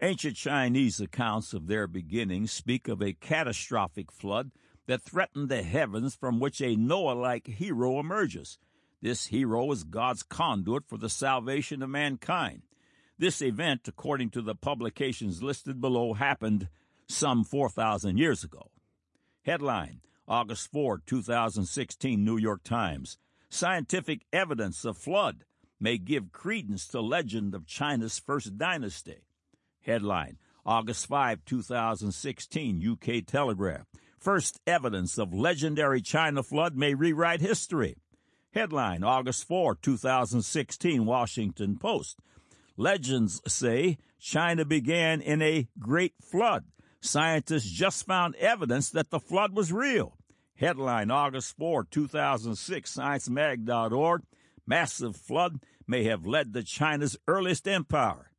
Ancient 0.00 0.36
Chinese 0.36 1.00
accounts 1.00 1.52
of 1.52 1.66
their 1.66 1.88
beginnings 1.88 2.52
speak 2.52 2.86
of 2.86 3.02
a 3.02 3.12
catastrophic 3.12 4.12
flood 4.12 4.52
that 4.86 5.02
threatened 5.02 5.48
the 5.48 5.64
heavens 5.64 6.14
from 6.14 6.38
which 6.38 6.60
a 6.60 6.76
Noah 6.76 7.14
like 7.14 7.48
hero 7.48 7.98
emerges. 7.98 8.58
This 9.00 9.26
hero 9.26 9.70
is 9.72 9.82
God's 9.82 10.22
conduit 10.22 10.84
for 10.86 10.96
the 10.96 11.08
salvation 11.08 11.82
of 11.82 11.90
mankind. 11.90 12.62
This 13.18 13.42
event, 13.42 13.88
according 13.88 14.30
to 14.30 14.42
the 14.42 14.54
publications 14.54 15.42
listed 15.42 15.80
below, 15.80 16.12
happened 16.14 16.68
some 17.08 17.42
4,000 17.42 18.16
years 18.16 18.44
ago. 18.44 18.70
Headline 19.42 20.02
August 20.28 20.70
4, 20.70 21.02
2016, 21.04 22.24
New 22.24 22.36
York 22.36 22.62
Times. 22.62 23.18
Scientific 23.48 24.24
evidence 24.32 24.84
of 24.84 24.96
flood 24.96 25.44
may 25.82 25.98
give 25.98 26.32
credence 26.32 26.86
to 26.88 27.00
legend 27.00 27.54
of 27.54 27.66
China's 27.66 28.18
first 28.18 28.56
dynasty. 28.56 29.18
Headline 29.80 30.38
August 30.64 31.06
5, 31.08 31.44
2016, 31.44 32.88
UK 32.92 33.26
Telegraph. 33.26 33.86
First 34.18 34.60
evidence 34.64 35.18
of 35.18 35.34
legendary 35.34 36.00
China 36.00 36.44
flood 36.44 36.76
may 36.76 36.94
rewrite 36.94 37.40
history. 37.40 37.96
Headline 38.54 39.02
August 39.02 39.48
4, 39.48 39.74
2016, 39.74 41.04
Washington 41.04 41.76
Post. 41.76 42.18
Legends 42.76 43.40
say 43.48 43.98
China 44.20 44.64
began 44.64 45.20
in 45.20 45.42
a 45.42 45.66
great 45.80 46.14
flood. 46.22 46.64
Scientists 47.00 47.68
just 47.68 48.06
found 48.06 48.36
evidence 48.36 48.90
that 48.90 49.10
the 49.10 49.18
flood 49.18 49.56
was 49.56 49.72
real. 49.72 50.16
Headline 50.54 51.10
August 51.10 51.56
4, 51.56 51.84
2006, 51.90 52.96
ScienceMag.org. 52.96 54.22
Massive 54.64 55.16
flood 55.16 55.60
may 55.92 56.02
have 56.04 56.26
led 56.26 56.54
to 56.54 56.62
China's 56.62 57.18
earliest 57.28 57.68
empire. 57.68 58.30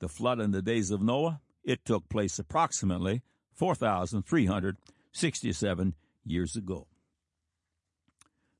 The 0.00 0.10
flood 0.10 0.40
in 0.40 0.50
the 0.50 0.60
days 0.60 0.90
of 0.90 1.00
Noah, 1.00 1.40
it 1.64 1.86
took 1.86 2.10
place 2.10 2.38
approximately 2.38 3.22
4,367 3.54 5.94
years 6.26 6.54
ago. 6.54 6.88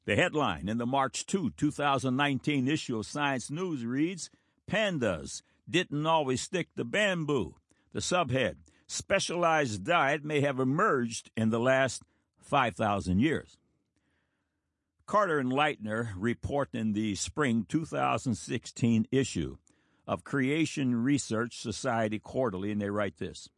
The 0.06 0.16
headline 0.16 0.70
in 0.70 0.78
the 0.78 0.86
March 0.86 1.26
2, 1.26 1.50
2019 1.58 2.68
issue 2.68 2.98
of 2.98 3.04
Science 3.04 3.50
News 3.50 3.84
reads 3.84 4.30
Pandas 4.66 5.42
didn't 5.68 6.06
always 6.06 6.40
stick 6.40 6.68
to 6.76 6.84
bamboo. 6.84 7.56
The 7.92 8.00
subhead 8.00 8.54
Specialized 8.86 9.84
diet 9.84 10.24
may 10.24 10.40
have 10.40 10.58
emerged 10.58 11.30
in 11.36 11.50
the 11.50 11.60
last 11.60 12.02
5,000 12.40 13.20
years. 13.20 13.58
Carter 15.06 15.38
and 15.38 15.52
Leitner 15.52 16.10
report 16.16 16.70
in 16.74 16.92
the 16.92 17.14
spring 17.14 17.66
2016 17.68 19.06
issue 19.10 19.56
of 20.06 20.24
Creation 20.24 21.02
Research 21.02 21.58
Society 21.58 22.18
Quarterly, 22.18 22.70
and 22.70 22.80
they 22.80 22.90
write 22.90 23.18
this 23.18 23.48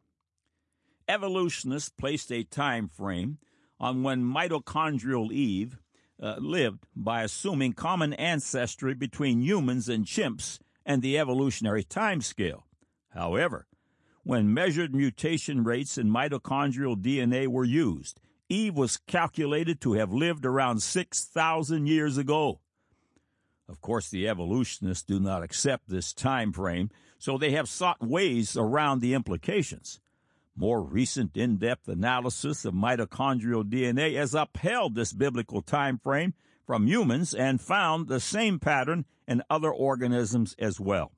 Evolutionists 1.07 1.89
placed 1.89 2.31
a 2.31 2.43
time 2.43 2.87
frame 2.87 3.37
on 3.79 4.03
when 4.03 4.23
mitochondrial 4.23 5.31
Eve 5.31 5.77
uh, 6.21 6.35
lived 6.39 6.87
by 6.95 7.23
assuming 7.23 7.73
common 7.73 8.13
ancestry 8.13 8.93
between 8.93 9.41
humans 9.41 9.89
and 9.89 10.05
chimps 10.05 10.59
and 10.85 11.01
the 11.01 11.17
evolutionary 11.17 11.83
time 11.83 12.21
scale. 12.21 12.65
However, 13.09 13.67
when 14.23 14.53
measured 14.53 14.95
mutation 14.95 15.63
rates 15.63 15.97
in 15.97 16.09
mitochondrial 16.09 16.95
DNA 16.95 17.47
were 17.47 17.65
used, 17.65 18.19
Eve 18.49 18.75
was 18.75 18.97
calculated 19.07 19.81
to 19.81 19.93
have 19.93 20.13
lived 20.13 20.45
around 20.45 20.81
6,000 20.81 21.87
years 21.87 22.17
ago. 22.17 22.59
Of 23.67 23.81
course, 23.81 24.09
the 24.09 24.27
evolutionists 24.27 25.03
do 25.03 25.19
not 25.19 25.41
accept 25.41 25.89
this 25.89 26.13
time 26.13 26.53
frame, 26.53 26.91
so 27.17 27.37
they 27.37 27.51
have 27.51 27.67
sought 27.67 28.05
ways 28.05 28.55
around 28.55 28.99
the 28.99 29.15
implications. 29.15 29.99
More 30.55 30.83
recent 30.83 31.35
in-depth 31.35 31.87
analysis 31.87 32.63
of 32.63 32.73
mitochondrial 32.73 33.63
DNA 33.63 34.15
has 34.15 34.35
upheld 34.35 34.95
this 34.95 35.11
biblical 35.11 35.61
time 35.61 35.97
frame 35.97 36.33
from 36.65 36.87
humans 36.87 37.33
and 37.33 37.59
found 37.59 38.07
the 38.07 38.19
same 38.19 38.59
pattern 38.59 39.05
in 39.27 39.43
other 39.49 39.71
organisms 39.71 40.55
as 40.59 40.79
well. 40.79 41.11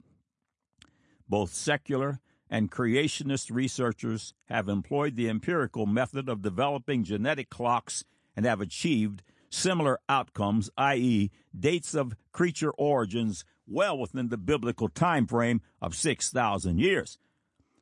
Both 1.27 1.53
secular 1.53 2.19
and 2.49 2.71
creationist 2.71 3.53
researchers 3.53 4.33
have 4.45 4.69
employed 4.69 5.15
the 5.15 5.29
empirical 5.29 5.85
method 5.85 6.29
of 6.29 6.41
developing 6.41 7.03
genetic 7.03 7.49
clocks 7.49 8.05
and 8.35 8.45
have 8.45 8.61
achieved 8.61 9.23
similar 9.49 9.99
outcomes, 10.07 10.69
i.e., 10.77 11.31
dates 11.57 11.93
of 11.93 12.15
creature 12.31 12.71
origins 12.71 13.45
well 13.67 13.97
within 13.97 14.29
the 14.29 14.37
biblical 14.37 14.87
time 14.87 15.27
frame 15.27 15.61
of 15.81 15.95
6,000 15.95 16.79
years. 16.79 17.17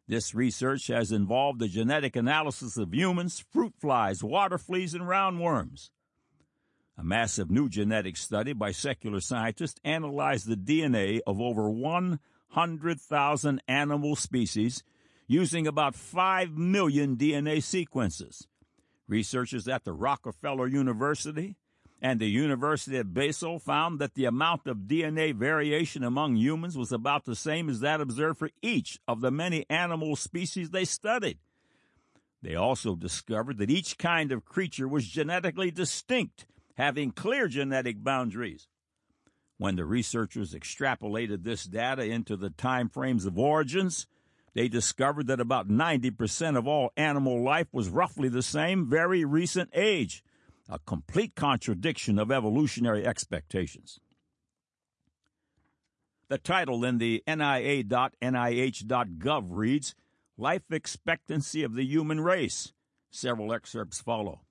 This 0.07 0.35
research 0.35 0.87
has 0.87 1.11
involved 1.11 1.59
the 1.59 1.67
genetic 1.67 2.15
analysis 2.15 2.77
of 2.77 2.93
humans, 2.93 3.43
fruit 3.51 3.73
flies, 3.79 4.23
water 4.23 4.57
fleas, 4.57 4.93
and 4.93 5.03
roundworms. 5.05 5.89
A 6.97 7.03
massive 7.03 7.51
new 7.51 7.67
genetic 7.67 8.15
study 8.15 8.53
by 8.53 8.71
secular 8.71 9.19
scientists 9.19 9.79
analyzed 9.83 10.47
the 10.47 10.55
DNA 10.55 11.19
of 11.27 11.41
over 11.41 11.69
100,000 12.49 13.61
animal 13.67 14.15
species 14.15 14.83
using 15.27 15.67
about 15.67 15.95
5 15.95 16.51
million 16.51 17.17
DNA 17.17 17.61
sequences. 17.61 18.47
Researchers 19.07 19.67
at 19.67 19.83
the 19.83 19.93
Rockefeller 19.93 20.67
University 20.67 21.55
and 22.01 22.19
the 22.19 22.27
University 22.29 22.97
of 22.97 23.13
Basel 23.13 23.59
found 23.59 23.99
that 23.99 24.15
the 24.15 24.25
amount 24.25 24.67
of 24.67 24.87
DNA 24.87 25.33
variation 25.33 26.03
among 26.03 26.35
humans 26.35 26.77
was 26.77 26.91
about 26.91 27.25
the 27.25 27.35
same 27.35 27.69
as 27.69 27.79
that 27.79 28.01
observed 28.01 28.39
for 28.39 28.49
each 28.61 28.99
of 29.07 29.21
the 29.21 29.31
many 29.31 29.65
animal 29.69 30.15
species 30.15 30.69
they 30.69 30.85
studied. 30.85 31.39
They 32.41 32.55
also 32.55 32.95
discovered 32.95 33.57
that 33.57 33.71
each 33.71 33.97
kind 33.97 34.31
of 34.31 34.45
creature 34.45 34.87
was 34.87 35.07
genetically 35.07 35.71
distinct, 35.71 36.45
having 36.75 37.11
clear 37.11 37.47
genetic 37.47 38.03
boundaries. 38.03 38.67
When 39.57 39.75
the 39.75 39.85
researchers 39.85 40.53
extrapolated 40.53 41.43
this 41.43 41.63
data 41.63 42.03
into 42.03 42.35
the 42.35 42.49
time 42.49 42.89
frames 42.89 43.25
of 43.25 43.39
origins, 43.39 44.05
they 44.53 44.67
discovered 44.67 45.27
that 45.27 45.39
about 45.39 45.69
90% 45.69 46.57
of 46.57 46.67
all 46.67 46.91
animal 46.97 47.43
life 47.43 47.67
was 47.71 47.89
roughly 47.89 48.29
the 48.29 48.41
same 48.41 48.89
very 48.89 49.23
recent 49.25 49.69
age, 49.73 50.23
a 50.67 50.79
complete 50.79 51.35
contradiction 51.35 52.17
of 52.17 52.31
evolutionary 52.31 53.05
expectations. 53.05 53.99
The 56.27 56.37
title 56.37 56.83
in 56.83 56.97
the 56.97 57.21
NIA.NIH.gov 57.27 57.83
reads 59.49 59.93
Life 60.37 60.71
Expectancy 60.71 61.63
of 61.63 61.75
the 61.75 61.85
Human 61.85 62.19
Race. 62.19 62.73
Several 63.11 63.53
excerpts 63.53 64.01
follow. 64.01 64.44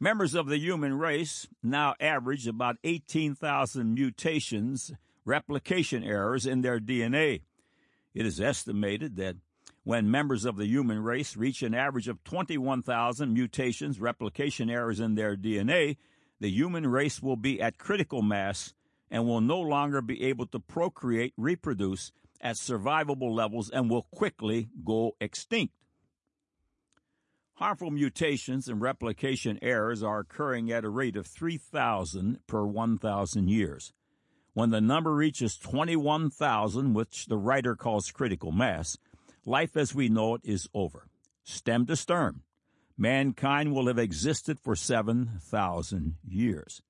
Members 0.00 0.34
of 0.34 0.46
the 0.46 0.58
human 0.58 0.98
race 0.98 1.46
now 1.62 1.94
average 2.00 2.46
about 2.46 2.76
18,000 2.82 3.94
mutations, 3.94 4.92
replication 5.24 6.02
errors 6.02 6.46
in 6.46 6.62
their 6.62 6.80
DNA. 6.80 7.42
It 8.12 8.26
is 8.26 8.40
estimated 8.40 9.16
that 9.16 9.36
when 9.84 10.10
members 10.10 10.44
of 10.44 10.56
the 10.56 10.66
human 10.66 11.02
race 11.02 11.36
reach 11.36 11.62
an 11.62 11.74
average 11.74 12.08
of 12.08 12.24
21,000 12.24 13.32
mutations, 13.32 14.00
replication 14.00 14.68
errors 14.68 14.98
in 14.98 15.14
their 15.14 15.36
DNA, 15.36 15.96
the 16.40 16.50
human 16.50 16.86
race 16.86 17.22
will 17.22 17.36
be 17.36 17.60
at 17.60 17.78
critical 17.78 18.22
mass 18.22 18.74
and 19.10 19.26
will 19.26 19.40
no 19.40 19.60
longer 19.60 20.00
be 20.00 20.24
able 20.24 20.46
to 20.46 20.58
procreate, 20.58 21.34
reproduce 21.36 22.10
at 22.40 22.56
survivable 22.56 23.32
levels, 23.32 23.70
and 23.70 23.88
will 23.88 24.06
quickly 24.10 24.68
go 24.84 25.14
extinct. 25.20 25.72
Harmful 27.58 27.92
mutations 27.92 28.66
and 28.66 28.80
replication 28.80 29.60
errors 29.62 30.02
are 30.02 30.18
occurring 30.18 30.72
at 30.72 30.84
a 30.84 30.88
rate 30.88 31.14
of 31.14 31.24
3,000 31.24 32.40
per 32.48 32.64
1,000 32.64 33.48
years. 33.48 33.92
When 34.54 34.70
the 34.70 34.80
number 34.80 35.14
reaches 35.14 35.56
21,000, 35.58 36.94
which 36.94 37.26
the 37.26 37.36
writer 37.36 37.76
calls 37.76 38.10
critical 38.10 38.50
mass, 38.50 38.98
life 39.46 39.76
as 39.76 39.94
we 39.94 40.08
know 40.08 40.34
it 40.34 40.40
is 40.42 40.68
over. 40.74 41.06
Stem 41.44 41.86
to 41.86 41.94
stern. 41.94 42.40
Mankind 42.98 43.72
will 43.72 43.86
have 43.86 43.98
existed 43.98 44.58
for 44.58 44.74
7,000 44.74 46.16
years. 46.26 46.82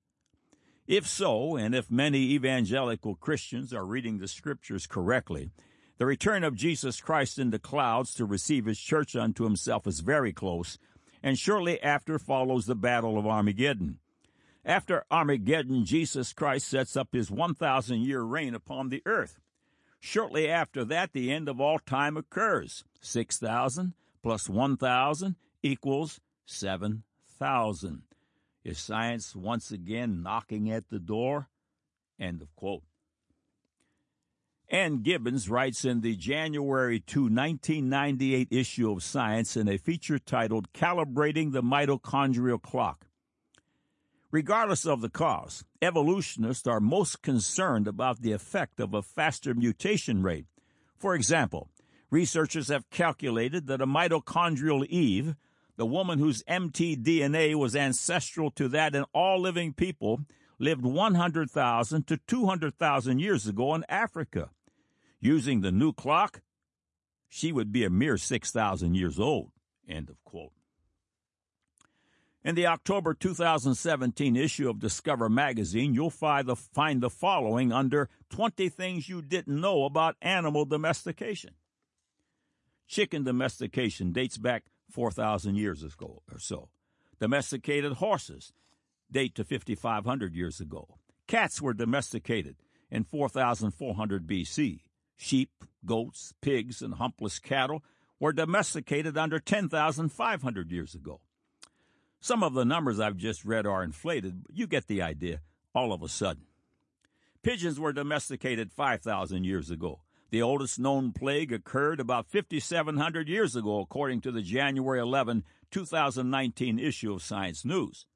If 0.87 1.07
so, 1.07 1.55
and 1.57 1.75
if 1.75 1.91
many 1.91 2.31
evangelical 2.31 3.13
Christians 3.15 3.71
are 3.71 3.85
reading 3.85 4.17
the 4.17 4.27
scriptures 4.27 4.87
correctly, 4.87 5.51
the 5.97 6.05
return 6.05 6.43
of 6.43 6.55
Jesus 6.55 6.99
Christ 6.99 7.39
in 7.39 7.51
the 7.51 7.59
clouds 7.59 8.13
to 8.15 8.25
receive 8.25 8.65
his 8.65 8.79
church 8.79 9.15
unto 9.15 9.43
himself 9.43 9.87
is 9.87 10.01
very 10.01 10.33
close, 10.33 10.77
and 11.23 11.37
shortly 11.37 11.81
after 11.81 12.19
follows 12.19 12.65
the 12.65 12.75
battle 12.75 13.17
of 13.17 13.25
Armageddon. 13.25 13.99
After 14.65 15.05
Armageddon, 15.11 15.85
Jesus 15.85 16.33
Christ 16.33 16.67
sets 16.67 16.97
up 16.97 17.13
his 17.13 17.31
1,000 17.31 18.01
year 18.01 18.21
reign 18.23 18.55
upon 18.55 18.89
the 18.89 19.03
earth. 19.05 19.39
Shortly 19.99 20.49
after 20.49 20.83
that, 20.85 21.13
the 21.13 21.31
end 21.31 21.47
of 21.47 21.61
all 21.61 21.79
time 21.79 22.17
occurs. 22.17 22.83
6,000 23.01 23.93
plus 24.21 24.49
1,000 24.49 25.35
equals 25.63 26.19
7,000. 26.45 28.01
Is 28.63 28.79
science 28.79 29.35
once 29.35 29.71
again 29.71 30.23
knocking 30.23 30.71
at 30.71 30.89
the 30.89 30.99
door? 30.99 31.49
End 32.19 32.41
of 32.41 32.55
quote. 32.55 32.83
Ann 34.69 35.03
Gibbons 35.03 35.47
writes 35.47 35.85
in 35.85 36.01
the 36.01 36.15
January 36.15 36.99
2, 36.99 37.21
1998 37.23 38.47
issue 38.49 38.91
of 38.91 39.03
Science 39.03 39.55
in 39.55 39.67
a 39.67 39.77
feature 39.77 40.17
titled 40.17 40.73
Calibrating 40.73 41.51
the 41.51 41.61
Mitochondrial 41.61 42.59
Clock. 42.59 43.05
Regardless 44.31 44.85
of 44.85 45.01
the 45.01 45.09
cause, 45.09 45.63
evolutionists 45.83 46.65
are 46.65 46.79
most 46.79 47.21
concerned 47.21 47.87
about 47.87 48.21
the 48.21 48.31
effect 48.31 48.79
of 48.79 48.95
a 48.95 49.03
faster 49.03 49.53
mutation 49.53 50.23
rate. 50.23 50.47
For 50.97 51.13
example, 51.13 51.69
researchers 52.09 52.69
have 52.69 52.89
calculated 52.89 53.67
that 53.67 53.81
a 53.81 53.87
mitochondrial 53.87 54.83
Eve, 54.87 55.35
the 55.77 55.85
woman 55.85 56.17
whose 56.17 56.43
mtDNA 56.43 57.53
was 57.55 57.75
ancestral 57.75 58.49
to 58.51 58.67
that 58.69 58.95
in 58.95 59.05
all 59.13 59.39
living 59.39 59.73
people, 59.73 60.21
lived 60.59 60.85
100,000 60.85 62.07
to 62.07 62.17
200,000 62.17 63.19
years 63.19 63.47
ago 63.47 63.75
in 63.75 63.85
Africa. 63.89 64.49
Using 65.19 65.61
the 65.61 65.71
new 65.71 65.91
clock, 65.91 66.41
she 67.27 67.51
would 67.51 67.71
be 67.71 67.83
a 67.83 67.89
mere 67.89 68.17
6,000 68.17 68.95
years 68.95 69.19
old. 69.19 69.51
End 69.87 70.09
of 70.09 70.23
quote. 70.23 70.51
In 72.43 72.53
the 72.53 72.67
October 72.67 73.15
2017 73.15 74.35
issue 74.35 74.69
of 74.69 74.79
Discover 74.79 75.29
magazine, 75.29 75.95
you'll 75.95 76.11
find 76.11 76.47
the, 76.47 76.55
find 76.55 77.01
the 77.01 77.09
following 77.09 77.71
under 77.71 78.07
20 78.29 78.69
things 78.69 79.09
you 79.09 79.23
didn't 79.23 79.59
know 79.59 79.83
about 79.83 80.15
animal 80.21 80.63
domestication. 80.63 81.55
Chicken 82.87 83.23
domestication 83.23 84.11
dates 84.11 84.37
back 84.37 84.65
4,000 84.91 85.55
years 85.55 85.83
ago 85.83 86.21
or 86.31 86.37
so. 86.37 86.69
Domesticated 87.19 87.93
horses 87.93 88.53
date 89.11 89.35
to 89.35 89.43
5,500 89.43 90.35
years 90.35 90.59
ago. 90.59 90.97
Cats 91.27 91.61
were 91.61 91.73
domesticated 91.73 92.57
in 92.91 93.03
4,400 93.03 94.27
BC. 94.27 94.81
Sheep, 95.17 95.51
goats, 95.85 96.33
pigs, 96.41 96.81
and 96.81 96.95
humpless 96.95 97.39
cattle 97.39 97.83
were 98.19 98.33
domesticated 98.33 99.17
under 99.17 99.39
10,500 99.39 100.71
years 100.71 100.95
ago. 100.95 101.21
Some 102.19 102.43
of 102.43 102.53
the 102.53 102.65
numbers 102.65 102.99
I've 102.99 103.17
just 103.17 103.45
read 103.45 103.65
are 103.65 103.83
inflated, 103.83 104.43
but 104.43 104.55
you 104.55 104.67
get 104.67 104.87
the 104.87 105.01
idea 105.01 105.41
all 105.73 105.93
of 105.93 106.01
a 106.01 106.09
sudden. 106.09 106.45
Pigeons 107.43 107.79
were 107.79 107.93
domesticated 107.93 108.71
5,000 108.71 109.43
years 109.43 109.69
ago. 109.69 110.01
The 110.31 110.41
oldest 110.41 110.79
known 110.79 111.11
plague 111.11 111.53
occurred 111.53 111.99
about 111.99 112.27
5,700 112.27 113.29
years 113.29 113.55
ago, 113.55 113.79
according 113.79 114.21
to 114.21 114.31
the 114.31 114.41
January 114.41 114.99
11, 114.99 115.43
2019 115.69 116.79
issue 116.79 117.13
of 117.13 117.21
Science 117.21 117.63
News. 117.63 118.07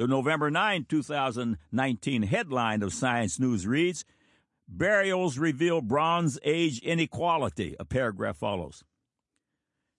The 0.00 0.06
November 0.06 0.50
9, 0.50 0.86
2019 0.88 2.22
headline 2.22 2.82
of 2.82 2.94
Science 2.94 3.38
News 3.38 3.66
reads 3.66 4.06
Burials 4.66 5.36
reveal 5.36 5.82
Bronze 5.82 6.38
Age 6.42 6.78
inequality. 6.78 7.76
A 7.78 7.84
paragraph 7.84 8.38
follows. 8.38 8.82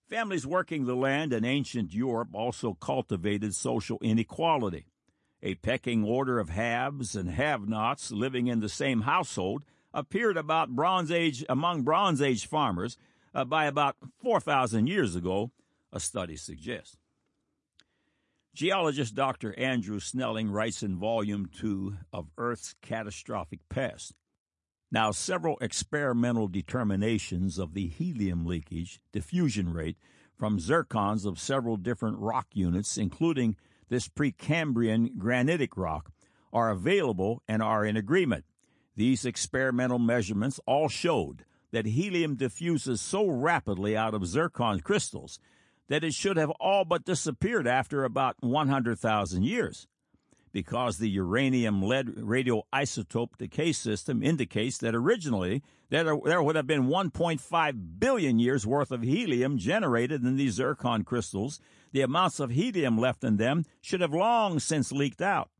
Families 0.08 0.44
working 0.44 0.86
the 0.86 0.96
land 0.96 1.32
in 1.32 1.44
ancient 1.44 1.94
Europe 1.94 2.30
also 2.32 2.74
cultivated 2.74 3.54
social 3.54 4.00
inequality. 4.02 4.86
A 5.40 5.54
pecking 5.54 6.02
order 6.02 6.40
of 6.40 6.48
haves 6.48 7.14
and 7.14 7.30
have-nots 7.30 8.10
living 8.10 8.48
in 8.48 8.58
the 8.58 8.68
same 8.68 9.02
household 9.02 9.62
appeared 9.94 10.36
about 10.36 10.74
Bronze 10.74 11.12
Age 11.12 11.44
among 11.48 11.82
Bronze 11.82 12.20
Age 12.20 12.48
farmers 12.48 12.98
uh, 13.36 13.44
by 13.44 13.66
about 13.66 13.94
4,000 14.20 14.88
years 14.88 15.14
ago, 15.14 15.52
a 15.92 16.00
study 16.00 16.34
suggests. 16.34 16.96
Geologist 18.54 19.14
Dr. 19.14 19.58
Andrew 19.58 19.98
Snelling 19.98 20.50
writes 20.50 20.82
in 20.82 20.98
Volume 20.98 21.46
2 21.46 21.96
of 22.12 22.28
Earth's 22.36 22.74
Catastrophic 22.82 23.60
Past 23.68 24.14
now, 24.94 25.10
several 25.10 25.56
experimental 25.62 26.48
determinations 26.48 27.58
of 27.58 27.72
the 27.72 27.86
helium 27.86 28.44
leakage 28.44 29.00
diffusion 29.10 29.72
rate 29.72 29.96
from 30.38 30.58
zircons 30.58 31.24
of 31.24 31.40
several 31.40 31.78
different 31.78 32.18
rock 32.18 32.48
units, 32.52 32.98
including 32.98 33.56
this 33.88 34.06
Precambrian 34.06 35.16
granitic 35.16 35.78
rock, 35.78 36.12
are 36.52 36.68
available 36.68 37.42
and 37.48 37.62
are 37.62 37.86
in 37.86 37.96
agreement. 37.96 38.44
These 38.94 39.24
experimental 39.24 39.98
measurements 39.98 40.60
all 40.66 40.90
showed 40.90 41.46
that 41.70 41.86
helium 41.86 42.34
diffuses 42.36 43.00
so 43.00 43.26
rapidly 43.26 43.96
out 43.96 44.12
of 44.12 44.26
zircon 44.26 44.80
crystals 44.80 45.38
that 45.88 46.04
it 46.04 46.14
should 46.14 46.36
have 46.36 46.50
all 46.60 46.84
but 46.84 47.04
disappeared 47.04 47.66
after 47.66 48.04
about 48.04 48.36
100,000 48.40 49.42
years 49.42 49.86
because 50.52 50.98
the 50.98 51.08
uranium 51.08 51.82
lead 51.82 52.06
radioisotope 52.06 53.36
decay 53.38 53.72
system 53.72 54.22
indicates 54.22 54.78
that 54.78 54.94
originally 54.94 55.62
there, 55.88 56.16
there 56.24 56.42
would 56.42 56.56
have 56.56 56.66
been 56.66 56.86
1.5 56.86 57.98
billion 57.98 58.38
years 58.38 58.66
worth 58.66 58.92
of 58.92 59.02
helium 59.02 59.58
generated 59.58 60.22
in 60.22 60.36
these 60.36 60.54
zircon 60.54 61.04
crystals. 61.04 61.60
The 61.92 62.02
amounts 62.02 62.40
of 62.40 62.50
helium 62.50 62.98
left 62.98 63.24
in 63.24 63.36
them 63.36 63.64
should 63.80 64.00
have 64.00 64.14
long 64.14 64.58
since 64.58 64.92
leaked 64.92 65.22
out. 65.22 65.50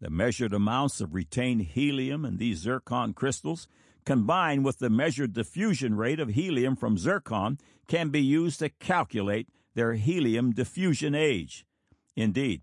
The 0.00 0.10
measured 0.10 0.52
amounts 0.52 1.00
of 1.00 1.14
retained 1.14 1.62
helium 1.62 2.24
in 2.24 2.36
these 2.36 2.58
zircon 2.58 3.14
crystals, 3.14 3.66
combined 4.06 4.64
with 4.64 4.78
the 4.78 4.88
measured 4.88 5.34
diffusion 5.34 5.96
rate 5.96 6.20
of 6.20 6.30
helium 6.30 6.76
from 6.76 6.96
zircon, 6.96 7.58
can 7.88 8.08
be 8.08 8.22
used 8.22 8.60
to 8.60 8.70
calculate 8.70 9.48
their 9.74 9.94
helium 9.94 10.52
diffusion 10.52 11.14
age. 11.14 11.66
Indeed, 12.14 12.62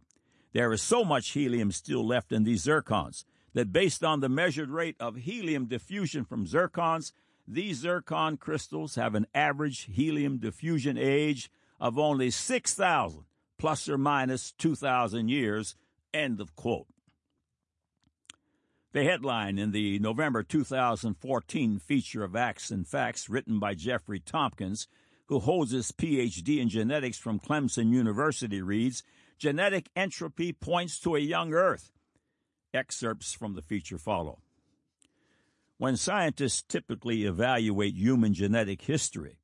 there 0.54 0.74
is 0.74 0.82
so 0.82 1.04
much 1.04 1.30
helium 1.30 1.72
still 1.72 2.06
left 2.06 2.32
in 2.32 2.44
these 2.44 2.66
zircons 2.66 3.26
that 3.54 3.72
based 3.72 4.04
on 4.04 4.20
the 4.20 4.30
measured 4.30 4.70
rate 4.70 4.96
of 5.00 5.18
helium 5.18 5.66
diffusion 5.66 6.26
from 6.26 6.48
zircons, 6.48 7.12
these 7.48 7.80
zircon 7.80 8.38
crystals 8.38 8.96
have 8.96 9.14
an 9.14 9.28
average 9.36 9.90
helium 9.92 10.38
diffusion 10.38 10.98
age 10.98 11.52
of 11.80 12.00
only 12.00 12.32
6,000 12.32 13.26
plus 13.60 13.90
or 13.90 13.98
minus 13.98 14.52
2,000 14.54 15.28
years. 15.30 15.76
End 16.14 16.40
of 16.40 16.56
quote. 16.56 16.88
The 18.94 19.04
headline 19.04 19.58
in 19.58 19.72
the 19.72 19.98
November 19.98 20.44
2014 20.44 21.80
feature 21.80 22.24
of 22.24 22.36
Acts 22.36 22.70
and 22.70 22.88
Facts, 22.88 23.28
written 23.28 23.58
by 23.58 23.74
Jeffrey 23.74 24.20
Tomkins, 24.20 24.88
who 25.26 25.40
holds 25.40 25.72
his 25.72 25.92
PhD 25.92 26.60
in 26.60 26.70
genetics 26.70 27.18
from 27.18 27.40
Clemson 27.40 27.92
University, 27.92 28.62
reads 28.62 29.02
Genetic 29.40 29.90
entropy 29.96 30.54
points 30.54 31.00
to 31.00 31.16
a 31.16 31.20
young 31.20 31.54
Earth. 31.54 31.92
Excerpts 32.72 33.34
from 33.34 33.56
the 33.56 33.64
feature 33.64 33.98
follow. 33.98 34.44
When 35.80 35.98
scientists 35.98 36.62
typically 36.62 37.24
evaluate 37.24 37.96
human 37.96 38.36
genetic 38.36 38.84
history, 38.84 39.40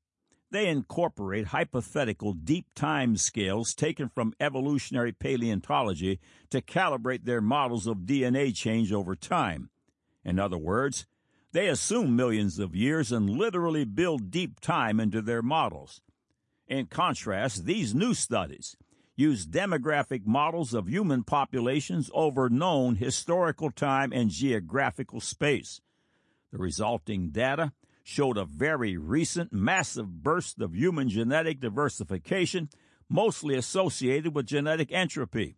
they 0.51 0.67
incorporate 0.67 1.47
hypothetical 1.47 2.33
deep 2.33 2.65
time 2.75 3.17
scales 3.17 3.73
taken 3.73 4.09
from 4.09 4.33
evolutionary 4.39 5.12
paleontology 5.12 6.19
to 6.49 6.62
calibrate 6.62 7.25
their 7.25 7.41
models 7.41 7.88
of 7.88 7.99
DNA 7.99 8.55
change 8.55 8.91
over 8.91 9.15
time. 9.15 9.69
In 10.25 10.39
other 10.39 10.57
words, 10.57 11.05
they 11.51 11.67
assume 11.67 12.15
millions 12.15 12.59
of 12.59 12.75
years 12.75 13.12
and 13.12 13.29
literally 13.29 13.85
build 13.85 14.31
deep 14.31 14.59
time 14.59 14.99
into 14.99 15.21
their 15.21 15.41
models. 15.41 16.01
In 16.67 16.85
contrast, 16.85 17.65
these 17.65 17.95
new 17.95 18.13
studies 18.13 18.75
use 19.15 19.45
demographic 19.45 20.25
models 20.25 20.73
of 20.73 20.88
human 20.88 21.23
populations 21.23 22.09
over 22.13 22.49
known 22.49 22.95
historical 22.95 23.71
time 23.71 24.13
and 24.13 24.29
geographical 24.29 25.19
space. 25.19 25.81
The 26.51 26.57
resulting 26.57 27.29
data 27.31 27.73
showed 28.03 28.38
a 28.38 28.45
very 28.45 28.97
recent 28.97 29.53
massive 29.53 30.23
burst 30.23 30.62
of 30.62 30.75
human 30.75 31.09
genetic 31.09 31.59
diversification, 31.59 32.69
mostly 33.09 33.55
associated 33.55 34.35
with 34.35 34.45
genetic 34.45 34.91
entropy. 34.91 35.57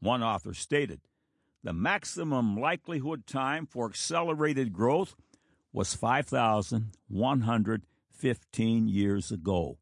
One 0.00 0.22
author 0.22 0.54
stated, 0.54 1.02
the 1.62 1.74
maximum 1.74 2.58
likelihood 2.58 3.26
time 3.26 3.66
for 3.66 3.86
accelerated 3.86 4.72
growth 4.72 5.14
was 5.72 5.94
5,115 5.94 8.88
years 8.88 9.30
ago. 9.30 9.78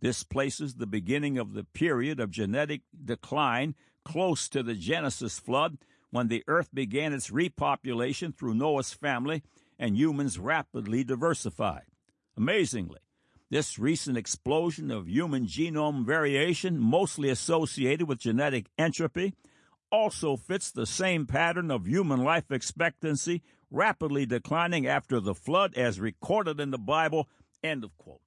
This 0.00 0.24
places 0.24 0.74
the 0.74 0.86
beginning 0.86 1.38
of 1.38 1.52
the 1.52 1.64
period 1.64 2.18
of 2.18 2.30
genetic 2.30 2.80
decline 3.04 3.74
close 4.04 4.48
to 4.48 4.62
the 4.62 4.74
Genesis 4.74 5.38
flood 5.38 5.76
when 6.10 6.28
the 6.28 6.44
earth 6.48 6.70
began 6.74 7.12
its 7.12 7.30
repopulation 7.30 8.36
through 8.36 8.54
Noah's 8.54 8.92
family 8.92 9.42
and 9.82 9.98
humans 9.98 10.38
rapidly 10.38 11.02
diversified. 11.02 11.82
Amazingly, 12.36 13.00
this 13.50 13.80
recent 13.80 14.16
explosion 14.16 14.92
of 14.92 15.08
human 15.08 15.44
genome 15.44 16.06
variation, 16.06 16.78
mostly 16.78 17.28
associated 17.28 18.06
with 18.06 18.20
genetic 18.20 18.66
entropy, 18.78 19.34
also 19.90 20.36
fits 20.36 20.70
the 20.70 20.86
same 20.86 21.26
pattern 21.26 21.68
of 21.72 21.88
human 21.88 22.22
life 22.22 22.52
expectancy 22.52 23.42
rapidly 23.72 24.24
declining 24.24 24.86
after 24.86 25.18
the 25.18 25.34
flood 25.34 25.74
as 25.76 25.98
recorded 25.98 26.60
in 26.60 26.70
the 26.70 26.78
Bible. 26.78 27.28
End 27.64 27.82
of 27.82 27.98
quote. 27.98 28.20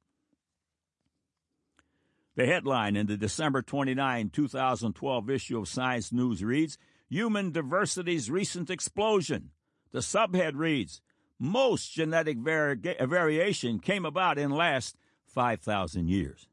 The 2.36 2.48
headline 2.48 2.98
in 2.98 3.08
the 3.08 3.16
December 3.16 3.62
29, 3.62 4.30
2012 4.30 5.30
issue 5.30 5.58
of 5.58 5.70
Science 5.70 6.12
News 6.12 6.44
reads 6.44 6.78
Human 7.08 7.54
Diversity's 7.54 8.30
Recent 8.30 8.70
Explosion. 8.70 9.52
The 9.94 10.00
subhead 10.00 10.56
reads 10.56 11.00
most 11.40 11.94
genetic 11.94 12.38
vari- 12.38 12.98
uh, 13.00 13.06
variation 13.06 13.80
came 13.80 14.06
about 14.06 14.38
in 14.38 14.52
last 14.52 14.96
5,000 15.28 16.08
years. 16.08 16.48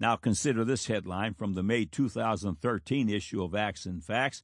Now 0.00 0.16
consider 0.16 0.64
this 0.64 0.86
headline 0.86 1.34
from 1.34 1.54
the 1.54 1.62
May 1.62 1.84
2013 1.84 3.08
issue 3.08 3.42
of 3.42 3.54
Acts 3.54 3.86
and 3.86 4.02
Facts. 4.02 4.42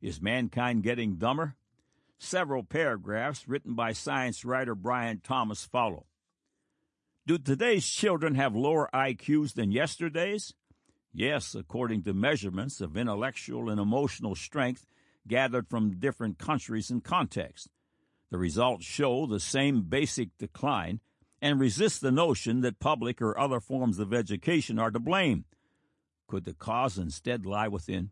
Is 0.00 0.20
mankind 0.20 0.82
getting 0.82 1.16
dumber? 1.16 1.56
Several 2.18 2.62
paragraphs 2.62 3.48
written 3.48 3.74
by 3.74 3.92
science 3.92 4.44
writer 4.44 4.74
Brian 4.74 5.20
Thomas 5.22 5.64
follow. 5.64 6.06
Do 7.26 7.38
today's 7.38 7.86
children 7.86 8.34
have 8.34 8.54
lower 8.54 8.90
IQs 8.92 9.54
than 9.54 9.72
yesterday's? 9.72 10.54
Yes, 11.12 11.54
according 11.54 12.02
to 12.04 12.14
measurements 12.14 12.80
of 12.80 12.96
intellectual 12.96 13.70
and 13.70 13.80
emotional 13.80 14.34
strength 14.34 14.86
gathered 15.26 15.68
from 15.68 15.98
different 15.98 16.38
countries 16.38 16.90
and 16.90 17.02
contexts. 17.02 17.68
The 18.30 18.38
results 18.38 18.84
show 18.84 19.26
the 19.26 19.40
same 19.40 19.82
basic 19.82 20.36
decline 20.38 21.00
and 21.42 21.58
resist 21.58 22.00
the 22.00 22.12
notion 22.12 22.60
that 22.60 22.78
public 22.78 23.20
or 23.20 23.38
other 23.38 23.60
forms 23.60 23.98
of 23.98 24.14
education 24.14 24.78
are 24.78 24.90
to 24.90 25.00
blame. 25.00 25.44
Could 26.28 26.44
the 26.44 26.54
cause 26.54 26.96
instead 26.96 27.44
lie 27.44 27.68
within? 27.68 28.10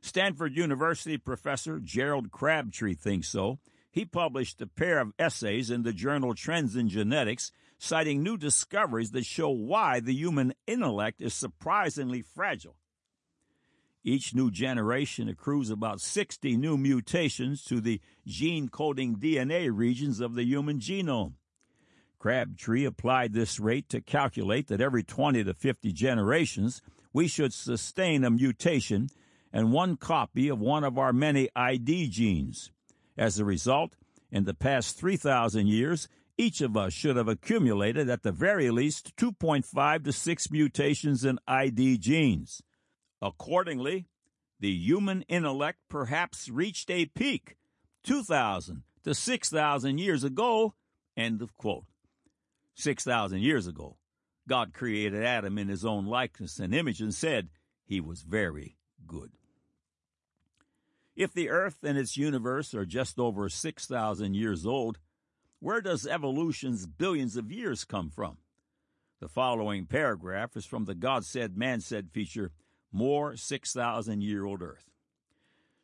Stanford 0.00 0.56
University 0.56 1.18
professor 1.18 1.78
Gerald 1.78 2.30
Crabtree 2.30 2.94
thinks 2.94 3.28
so. 3.28 3.58
He 3.90 4.04
published 4.04 4.60
a 4.60 4.66
pair 4.66 4.98
of 4.98 5.12
essays 5.18 5.70
in 5.70 5.82
the 5.82 5.92
journal 5.92 6.34
Trends 6.34 6.74
in 6.74 6.88
Genetics, 6.88 7.52
citing 7.78 8.22
new 8.22 8.36
discoveries 8.36 9.10
that 9.12 9.26
show 9.26 9.50
why 9.50 10.00
the 10.00 10.14
human 10.14 10.54
intellect 10.66 11.20
is 11.20 11.34
surprisingly 11.34 12.22
fragile. 12.22 12.76
Each 14.06 14.34
new 14.34 14.50
generation 14.50 15.30
accrues 15.30 15.70
about 15.70 15.98
60 15.98 16.58
new 16.58 16.76
mutations 16.76 17.64
to 17.64 17.80
the 17.80 18.02
gene 18.26 18.68
coding 18.68 19.16
DNA 19.16 19.70
regions 19.74 20.20
of 20.20 20.34
the 20.34 20.44
human 20.44 20.78
genome. 20.78 21.32
Crabtree 22.18 22.84
applied 22.84 23.32
this 23.32 23.58
rate 23.58 23.88
to 23.88 24.02
calculate 24.02 24.68
that 24.68 24.82
every 24.82 25.02
20 25.02 25.42
to 25.44 25.54
50 25.54 25.92
generations 25.92 26.82
we 27.14 27.26
should 27.26 27.54
sustain 27.54 28.24
a 28.24 28.30
mutation 28.30 29.08
and 29.52 29.72
one 29.72 29.96
copy 29.96 30.48
of 30.48 30.60
one 30.60 30.84
of 30.84 30.98
our 30.98 31.12
many 31.12 31.48
ID 31.56 32.08
genes. 32.08 32.70
As 33.16 33.38
a 33.38 33.44
result, 33.44 33.96
in 34.30 34.44
the 34.44 34.52
past 34.52 34.98
3,000 34.98 35.66
years, 35.66 36.08
each 36.36 36.60
of 36.60 36.76
us 36.76 36.92
should 36.92 37.16
have 37.16 37.28
accumulated 37.28 38.10
at 38.10 38.22
the 38.22 38.32
very 38.32 38.70
least 38.70 39.16
2.5 39.16 40.04
to 40.04 40.12
6 40.12 40.50
mutations 40.50 41.24
in 41.24 41.38
ID 41.46 41.96
genes. 41.98 42.60
Accordingly, 43.24 44.06
the 44.60 44.70
human 44.70 45.22
intellect 45.22 45.78
perhaps 45.88 46.50
reached 46.50 46.90
a 46.90 47.06
peak 47.06 47.56
2,000 48.02 48.82
to 49.02 49.14
6,000 49.14 49.96
years 49.96 50.24
ago. 50.24 50.74
End 51.16 51.40
of 51.40 51.56
quote. 51.56 51.86
6,000 52.74 53.40
years 53.40 53.66
ago, 53.66 53.96
God 54.46 54.74
created 54.74 55.24
Adam 55.24 55.56
in 55.56 55.68
his 55.68 55.86
own 55.86 56.04
likeness 56.04 56.58
and 56.58 56.74
image 56.74 57.00
and 57.00 57.14
said 57.14 57.48
he 57.86 57.98
was 57.98 58.20
very 58.20 58.76
good. 59.06 59.32
If 61.16 61.32
the 61.32 61.48
earth 61.48 61.78
and 61.82 61.96
its 61.96 62.18
universe 62.18 62.74
are 62.74 62.84
just 62.84 63.18
over 63.18 63.48
6,000 63.48 64.34
years 64.34 64.66
old, 64.66 64.98
where 65.60 65.80
does 65.80 66.06
evolution's 66.06 66.86
billions 66.86 67.38
of 67.38 67.50
years 67.50 67.84
come 67.84 68.10
from? 68.10 68.36
The 69.20 69.28
following 69.28 69.86
paragraph 69.86 70.58
is 70.58 70.66
from 70.66 70.84
the 70.84 70.94
God 70.94 71.24
Said, 71.24 71.56
Man 71.56 71.80
Said 71.80 72.10
feature, 72.10 72.52
More 72.94 73.36
6,000 73.36 74.22
Year 74.22 74.44
Old 74.44 74.62
Earth. 74.62 74.88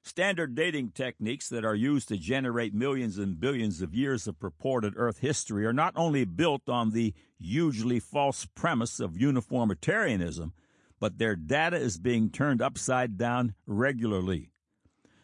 Standard 0.01 0.55
dating 0.55 0.93
techniques 0.93 1.49
that 1.49 1.65
are 1.65 1.75
used 1.75 2.07
to 2.09 2.17
generate 2.17 2.73
millions 2.73 3.19
and 3.19 3.41
billions 3.41 3.83
of 3.83 3.97
years 3.97 4.29
of 4.29 4.39
purported 4.39 4.95
Earth 4.97 5.19
history 5.19 5.67
are 5.67 5.73
not 5.73 5.93
only 5.97 6.25
built 6.25 6.69
on 6.69 6.91
the 6.91 7.13
hugely 7.41 7.99
false 7.99 8.47
premise 8.55 9.01
of 9.01 9.21
uniformitarianism, 9.21 10.53
but 11.01 11.19
their 11.19 11.35
data 11.35 11.77
is 11.77 11.99
being 11.99 12.31
turned 12.31 12.63
upside 12.63 13.19
down 13.19 13.55
regularly. 13.67 14.53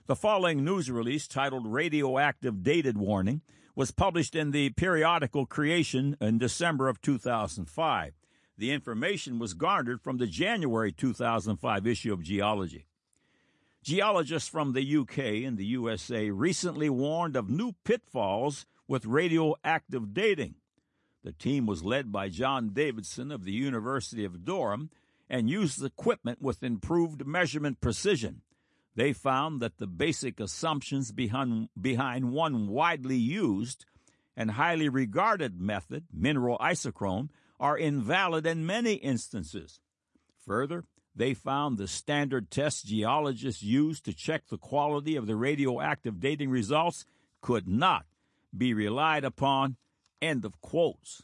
The 0.06 0.16
following 0.16 0.64
news 0.64 0.90
release, 0.90 1.28
titled 1.28 1.68
Radioactive 1.68 2.64
Dated 2.64 2.98
Warning, 2.98 3.42
was 3.76 3.92
published 3.92 4.34
in 4.34 4.50
the 4.50 4.70
periodical 4.70 5.46
Creation 5.46 6.16
in 6.20 6.38
December 6.38 6.88
of 6.88 7.00
2005. 7.00 8.12
The 8.58 8.72
information 8.72 9.38
was 9.38 9.54
garnered 9.54 10.00
from 10.00 10.16
the 10.16 10.26
January 10.26 10.90
2005 10.90 11.86
issue 11.86 12.12
of 12.12 12.22
Geology. 12.22 12.86
Geologists 13.82 14.48
from 14.48 14.72
the 14.72 14.96
UK 14.96 15.18
and 15.46 15.58
the 15.58 15.66
USA 15.66 16.30
recently 16.30 16.88
warned 16.88 17.36
of 17.36 17.50
new 17.50 17.72
pitfalls 17.84 18.66
with 18.88 19.04
radioactive 19.04 20.14
dating. 20.14 20.54
The 21.22 21.32
team 21.32 21.66
was 21.66 21.84
led 21.84 22.10
by 22.10 22.28
John 22.28 22.70
Davidson 22.72 23.30
of 23.30 23.44
the 23.44 23.52
University 23.52 24.24
of 24.24 24.44
Durham 24.44 24.90
and 25.28 25.50
used 25.50 25.84
equipment 25.84 26.40
with 26.40 26.62
improved 26.62 27.26
measurement 27.26 27.80
precision. 27.80 28.42
They 28.94 29.12
found 29.12 29.60
that 29.60 29.76
the 29.76 29.86
basic 29.86 30.40
assumptions 30.40 31.12
behind, 31.12 31.68
behind 31.78 32.32
one 32.32 32.68
widely 32.68 33.16
used 33.16 33.84
and 34.36 34.52
highly 34.52 34.88
regarded 34.88 35.60
method, 35.60 36.04
mineral 36.12 36.58
isochron, 36.58 37.28
are 37.58 37.78
invalid 37.78 38.46
in 38.46 38.66
many 38.66 38.94
instances. 38.94 39.80
Further, 40.44 40.84
they 41.14 41.32
found 41.32 41.78
the 41.78 41.88
standard 41.88 42.50
tests 42.50 42.82
geologists 42.82 43.62
used 43.62 44.04
to 44.04 44.12
check 44.12 44.48
the 44.48 44.58
quality 44.58 45.16
of 45.16 45.26
the 45.26 45.36
radioactive 45.36 46.20
dating 46.20 46.50
results 46.50 47.06
could 47.40 47.66
not 47.66 48.04
be 48.56 48.74
relied 48.74 49.24
upon. 49.24 49.76
End 50.20 50.44
of 50.44 50.60
quotes. 50.60 51.22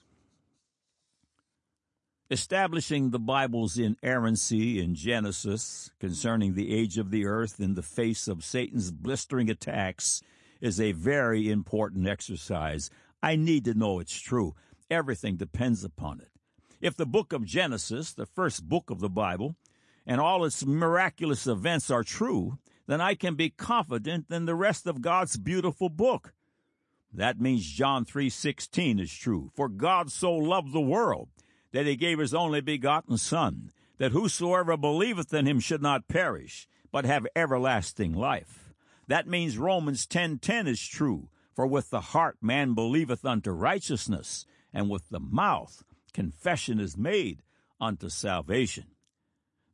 Establishing 2.31 3.11
the 3.11 3.19
Bible's 3.19 3.77
inerrancy 3.77 4.81
in 4.81 4.95
Genesis 4.95 5.91
concerning 6.01 6.55
the 6.55 6.75
age 6.75 6.97
of 6.97 7.11
the 7.11 7.27
earth 7.27 7.61
in 7.61 7.75
the 7.75 7.83
face 7.83 8.27
of 8.27 8.43
Satan's 8.43 8.91
blistering 8.91 9.51
attacks 9.51 10.23
is 10.63 10.81
a 10.81 10.93
very 10.93 11.51
important 11.51 12.09
exercise. 12.09 12.89
I 13.23 13.37
need 13.37 13.67
to 13.67 13.75
know 13.75 14.01
it's 14.01 14.19
true. 14.19 14.55
Everything 14.93 15.37
depends 15.37 15.85
upon 15.85 16.21
it. 16.21 16.29
If 16.79 16.97
the 16.97 17.07
book 17.07 17.33
of 17.33 17.47
Genesis, 17.47 18.13
the 18.13 18.27
first 18.27 18.69
book 18.69 18.91
of 18.91 19.01
the 19.01 19.09
Bible, 19.09 19.57
and 20.05 20.21
all 20.21 20.45
its 20.45 20.67
miraculous 20.67 21.47
events 21.47 21.91
are 21.91 22.05
true, 22.05 22.59
then 22.87 23.01
I 23.01 23.15
can 23.15 23.35
be 23.35 23.49
confident 23.49 24.27
in 24.31 24.45
the 24.45 24.55
rest 24.55 24.87
of 24.87 25.01
God's 25.01 25.39
beautiful 25.39 25.89
book. 25.89 26.35
That 27.11 27.41
means 27.41 27.65
John 27.65 28.05
3:16 28.05 29.01
is 29.01 29.15
true. 29.15 29.51
For 29.55 29.71
God 29.71 30.13
so 30.13 30.35
loved 30.35 30.73
the 30.73 30.81
world 30.81 31.31
that 31.71 31.87
he 31.87 31.97
gave 31.97 32.19
his 32.19 32.35
only 32.35 32.61
begotten 32.61 33.17
son, 33.17 33.71
that 33.97 34.13
whosoever 34.13 34.77
believeth 34.77 35.33
in 35.33 35.47
him 35.47 35.59
should 35.59 35.81
not 35.81 36.07
perish, 36.07 36.69
but 36.91 37.07
have 37.07 37.27
everlasting 37.35 38.13
life. 38.13 38.75
That 39.07 39.27
means 39.27 39.57
Romans 39.57 40.07
10:10 40.07 40.67
is 40.67 40.87
true. 40.87 41.31
For 41.55 41.67
with 41.67 41.91
the 41.91 42.01
heart 42.13 42.39
man 42.43 42.75
believeth 42.75 43.25
unto 43.25 43.51
righteousness, 43.53 44.47
and 44.73 44.89
with 44.89 45.09
the 45.11 45.21
mouth 45.21 45.83
confession 46.13 46.79
is 46.79 46.97
made 46.97 47.43
unto 47.81 48.09
salvation. 48.09 48.87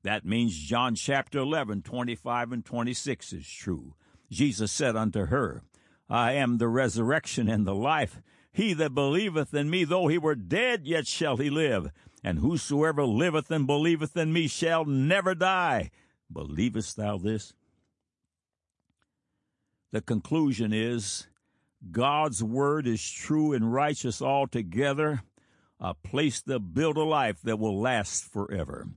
That 0.02 0.24
means 0.24 0.56
John 0.56 0.94
chapter 0.94 1.40
11, 1.40 1.82
25 1.82 2.52
and 2.52 2.64
26 2.64 3.32
is 3.32 3.48
true. 3.48 3.94
Jesus 4.30 4.70
said 4.70 4.96
unto 4.96 5.26
her, 5.26 5.62
I 6.08 6.32
am 6.32 6.58
the 6.58 6.68
resurrection 6.68 7.48
and 7.48 7.66
the 7.66 7.74
life. 7.74 8.20
He 8.52 8.72
that 8.74 8.94
believeth 8.94 9.52
in 9.52 9.68
me, 9.68 9.84
though 9.84 10.08
he 10.08 10.18
were 10.18 10.34
dead, 10.34 10.86
yet 10.86 11.06
shall 11.06 11.36
he 11.36 11.50
live. 11.50 11.90
And 12.24 12.38
whosoever 12.38 13.04
liveth 13.04 13.50
and 13.50 13.66
believeth 13.66 14.16
in 14.16 14.32
me 14.32 14.48
shall 14.48 14.84
never 14.84 15.34
die. 15.34 15.90
Believest 16.32 16.96
thou 16.96 17.18
this? 17.18 17.52
The 19.92 20.00
conclusion 20.00 20.72
is 20.72 21.26
God's 21.90 22.42
word 22.42 22.86
is 22.86 23.08
true 23.08 23.52
and 23.52 23.72
righteous 23.72 24.20
altogether, 24.20 25.22
a 25.80 25.94
place 25.94 26.42
to 26.42 26.58
build 26.58 26.96
a 26.96 27.04
life 27.04 27.40
that 27.42 27.58
will 27.58 27.80
last 27.80 28.24
forever. 28.24 28.88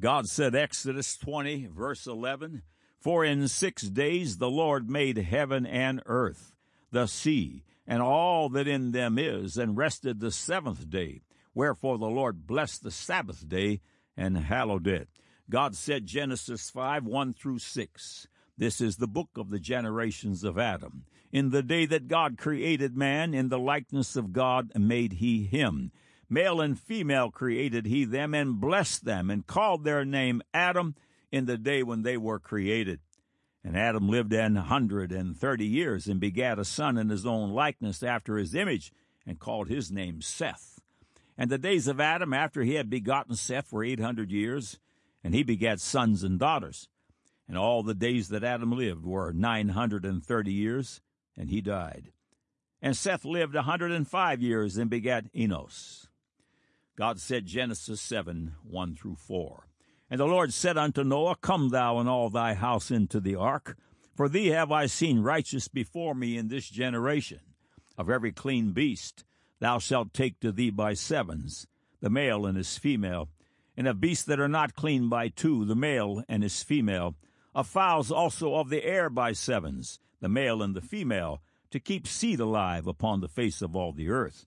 God 0.00 0.26
said, 0.26 0.54
Exodus 0.54 1.16
20, 1.16 1.66
verse 1.66 2.06
11, 2.06 2.62
For 3.00 3.24
in 3.24 3.48
six 3.48 3.82
days 3.82 4.38
the 4.38 4.50
Lord 4.50 4.88
made 4.88 5.18
heaven 5.18 5.66
and 5.66 6.00
earth, 6.06 6.52
the 6.92 7.06
sea, 7.06 7.64
and 7.86 8.00
all 8.00 8.48
that 8.50 8.68
in 8.68 8.92
them 8.92 9.18
is, 9.18 9.56
and 9.56 9.76
rested 9.76 10.20
the 10.20 10.30
seventh 10.30 10.88
day. 10.88 11.22
Wherefore 11.54 11.98
the 11.98 12.06
Lord 12.06 12.46
blessed 12.46 12.84
the 12.84 12.92
Sabbath 12.92 13.48
day 13.48 13.80
and 14.16 14.38
hallowed 14.38 14.86
it. 14.86 15.08
God 15.50 15.74
said, 15.74 16.06
Genesis 16.06 16.70
5, 16.70 17.04
1 17.04 17.34
through 17.34 17.58
6. 17.58 18.28
This 18.56 18.80
is 18.80 18.96
the 18.96 19.08
book 19.08 19.30
of 19.36 19.50
the 19.50 19.58
generations 19.58 20.44
of 20.44 20.58
Adam. 20.58 21.04
In 21.30 21.50
the 21.50 21.62
day 21.62 21.84
that 21.86 22.08
God 22.08 22.38
created 22.38 22.96
man, 22.96 23.34
in 23.34 23.48
the 23.48 23.58
likeness 23.58 24.16
of 24.16 24.32
God 24.32 24.72
made 24.74 25.14
he 25.14 25.44
him. 25.44 25.92
Male 26.30 26.60
and 26.60 26.78
female 26.78 27.30
created 27.30 27.86
he 27.86 28.04
them 28.04 28.34
and 28.34 28.60
blessed 28.60 29.04
them 29.04 29.30
and 29.30 29.46
called 29.46 29.84
their 29.84 30.04
name 30.04 30.42
Adam 30.54 30.94
in 31.30 31.44
the 31.44 31.58
day 31.58 31.82
when 31.82 32.02
they 32.02 32.16
were 32.16 32.38
created. 32.38 33.00
And 33.62 33.76
Adam 33.76 34.08
lived 34.08 34.32
an 34.32 34.56
hundred 34.56 35.12
and 35.12 35.36
thirty 35.36 35.66
years, 35.66 36.06
and 36.06 36.20
begat 36.20 36.58
a 36.58 36.64
son 36.64 36.96
in 36.96 37.10
his 37.10 37.26
own 37.26 37.50
likeness 37.50 38.02
after 38.02 38.36
his 38.38 38.54
image, 38.54 38.92
and 39.26 39.38
called 39.38 39.68
his 39.68 39.90
name 39.90 40.22
Seth. 40.22 40.80
And 41.36 41.50
the 41.50 41.58
days 41.58 41.86
of 41.86 42.00
Adam 42.00 42.32
after 42.32 42.62
he 42.62 42.74
had 42.74 42.88
begotten 42.88 43.34
Seth 43.34 43.72
were 43.72 43.84
eight 43.84 44.00
hundred 44.00 44.30
years, 44.30 44.78
and 45.22 45.34
he 45.34 45.42
begat 45.42 45.80
sons 45.80 46.22
and 46.22 46.38
daughters. 46.38 46.88
And 47.46 47.58
all 47.58 47.82
the 47.82 47.94
days 47.94 48.28
that 48.28 48.44
Adam 48.44 48.72
lived 48.72 49.04
were 49.04 49.32
nine 49.32 49.70
hundred 49.70 50.04
and 50.04 50.24
thirty 50.24 50.52
years, 50.52 51.00
and 51.38 51.48
he 51.48 51.60
died. 51.60 52.10
And 52.82 52.96
Seth 52.96 53.24
lived 53.24 53.54
a 53.54 53.62
hundred 53.62 53.92
and 53.92 54.06
five 54.06 54.42
years, 54.42 54.76
and 54.76 54.90
begat 54.90 55.26
Enos. 55.34 56.08
God 56.96 57.20
said, 57.20 57.46
Genesis 57.46 58.00
7 58.00 58.56
1 58.64 58.96
through 58.96 59.16
4. 59.16 59.68
And 60.10 60.20
the 60.20 60.26
Lord 60.26 60.52
said 60.52 60.76
unto 60.76 61.04
Noah, 61.04 61.36
Come 61.36 61.68
thou 61.68 61.98
and 61.98 62.08
all 62.08 62.28
thy 62.28 62.54
house 62.54 62.90
into 62.90 63.20
the 63.20 63.36
ark, 63.36 63.76
for 64.16 64.28
thee 64.28 64.48
have 64.48 64.72
I 64.72 64.86
seen 64.86 65.20
righteous 65.20 65.68
before 65.68 66.14
me 66.14 66.36
in 66.36 66.48
this 66.48 66.68
generation. 66.68 67.40
Of 67.96 68.10
every 68.10 68.32
clean 68.32 68.72
beast 68.72 69.24
thou 69.60 69.78
shalt 69.78 70.12
take 70.12 70.40
to 70.40 70.50
thee 70.50 70.70
by 70.70 70.94
sevens, 70.94 71.66
the 72.00 72.10
male 72.10 72.46
and 72.46 72.56
his 72.56 72.78
female, 72.78 73.28
and 73.76 73.86
of 73.86 74.00
beasts 74.00 74.24
that 74.24 74.40
are 74.40 74.48
not 74.48 74.74
clean 74.74 75.08
by 75.08 75.28
two, 75.28 75.64
the 75.64 75.76
male 75.76 76.24
and 76.28 76.42
his 76.42 76.62
female, 76.62 77.16
of 77.54 77.66
fowls 77.66 78.10
also 78.10 78.54
of 78.54 78.70
the 78.70 78.84
air 78.84 79.10
by 79.10 79.32
sevens, 79.32 79.98
the 80.20 80.28
male 80.28 80.62
and 80.62 80.74
the 80.74 80.80
female, 80.80 81.42
to 81.70 81.80
keep 81.80 82.06
seed 82.06 82.40
alive 82.40 82.86
upon 82.86 83.20
the 83.20 83.28
face 83.28 83.62
of 83.62 83.76
all 83.76 83.92
the 83.92 84.08
earth. 84.08 84.46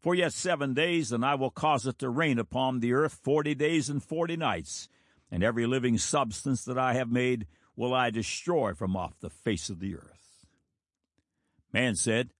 For 0.00 0.14
yet 0.14 0.32
seven 0.32 0.74
days, 0.74 1.12
and 1.12 1.24
I 1.24 1.34
will 1.34 1.50
cause 1.50 1.86
it 1.86 1.98
to 2.00 2.08
rain 2.08 2.38
upon 2.38 2.80
the 2.80 2.92
earth 2.92 3.18
forty 3.22 3.54
days 3.54 3.88
and 3.88 4.02
forty 4.02 4.36
nights, 4.36 4.88
and 5.30 5.42
every 5.42 5.66
living 5.66 5.98
substance 5.98 6.64
that 6.64 6.78
I 6.78 6.94
have 6.94 7.10
made 7.10 7.46
will 7.74 7.92
I 7.92 8.10
destroy 8.10 8.74
from 8.74 8.96
off 8.96 9.18
the 9.20 9.30
face 9.30 9.68
of 9.68 9.80
the 9.80 9.96
earth. 9.96 10.46
Man 11.72 11.94
said, 11.94 12.30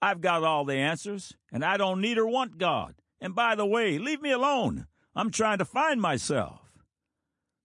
I've 0.00 0.20
got 0.20 0.44
all 0.44 0.64
the 0.64 0.76
answers, 0.76 1.34
and 1.52 1.64
I 1.64 1.76
don't 1.76 2.00
need 2.00 2.18
or 2.18 2.26
want 2.26 2.58
God. 2.58 2.94
And 3.20 3.34
by 3.34 3.54
the 3.54 3.66
way, 3.66 3.98
leave 3.98 4.22
me 4.22 4.30
alone. 4.30 4.86
I'm 5.14 5.30
trying 5.30 5.58
to 5.58 5.64
find 5.64 6.00
myself. 6.00 6.60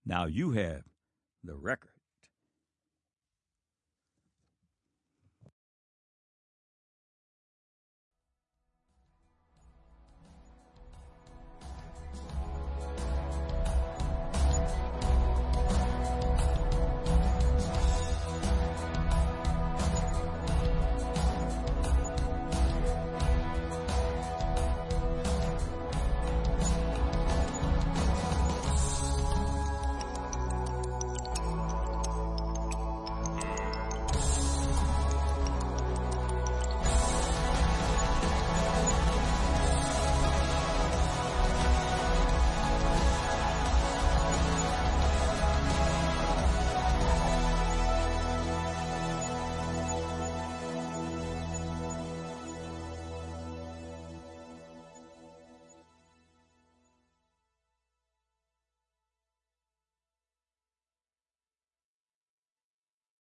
Now 0.05 0.25
you 0.25 0.51
have 0.51 0.83
the 1.43 1.55
record. 1.55 1.90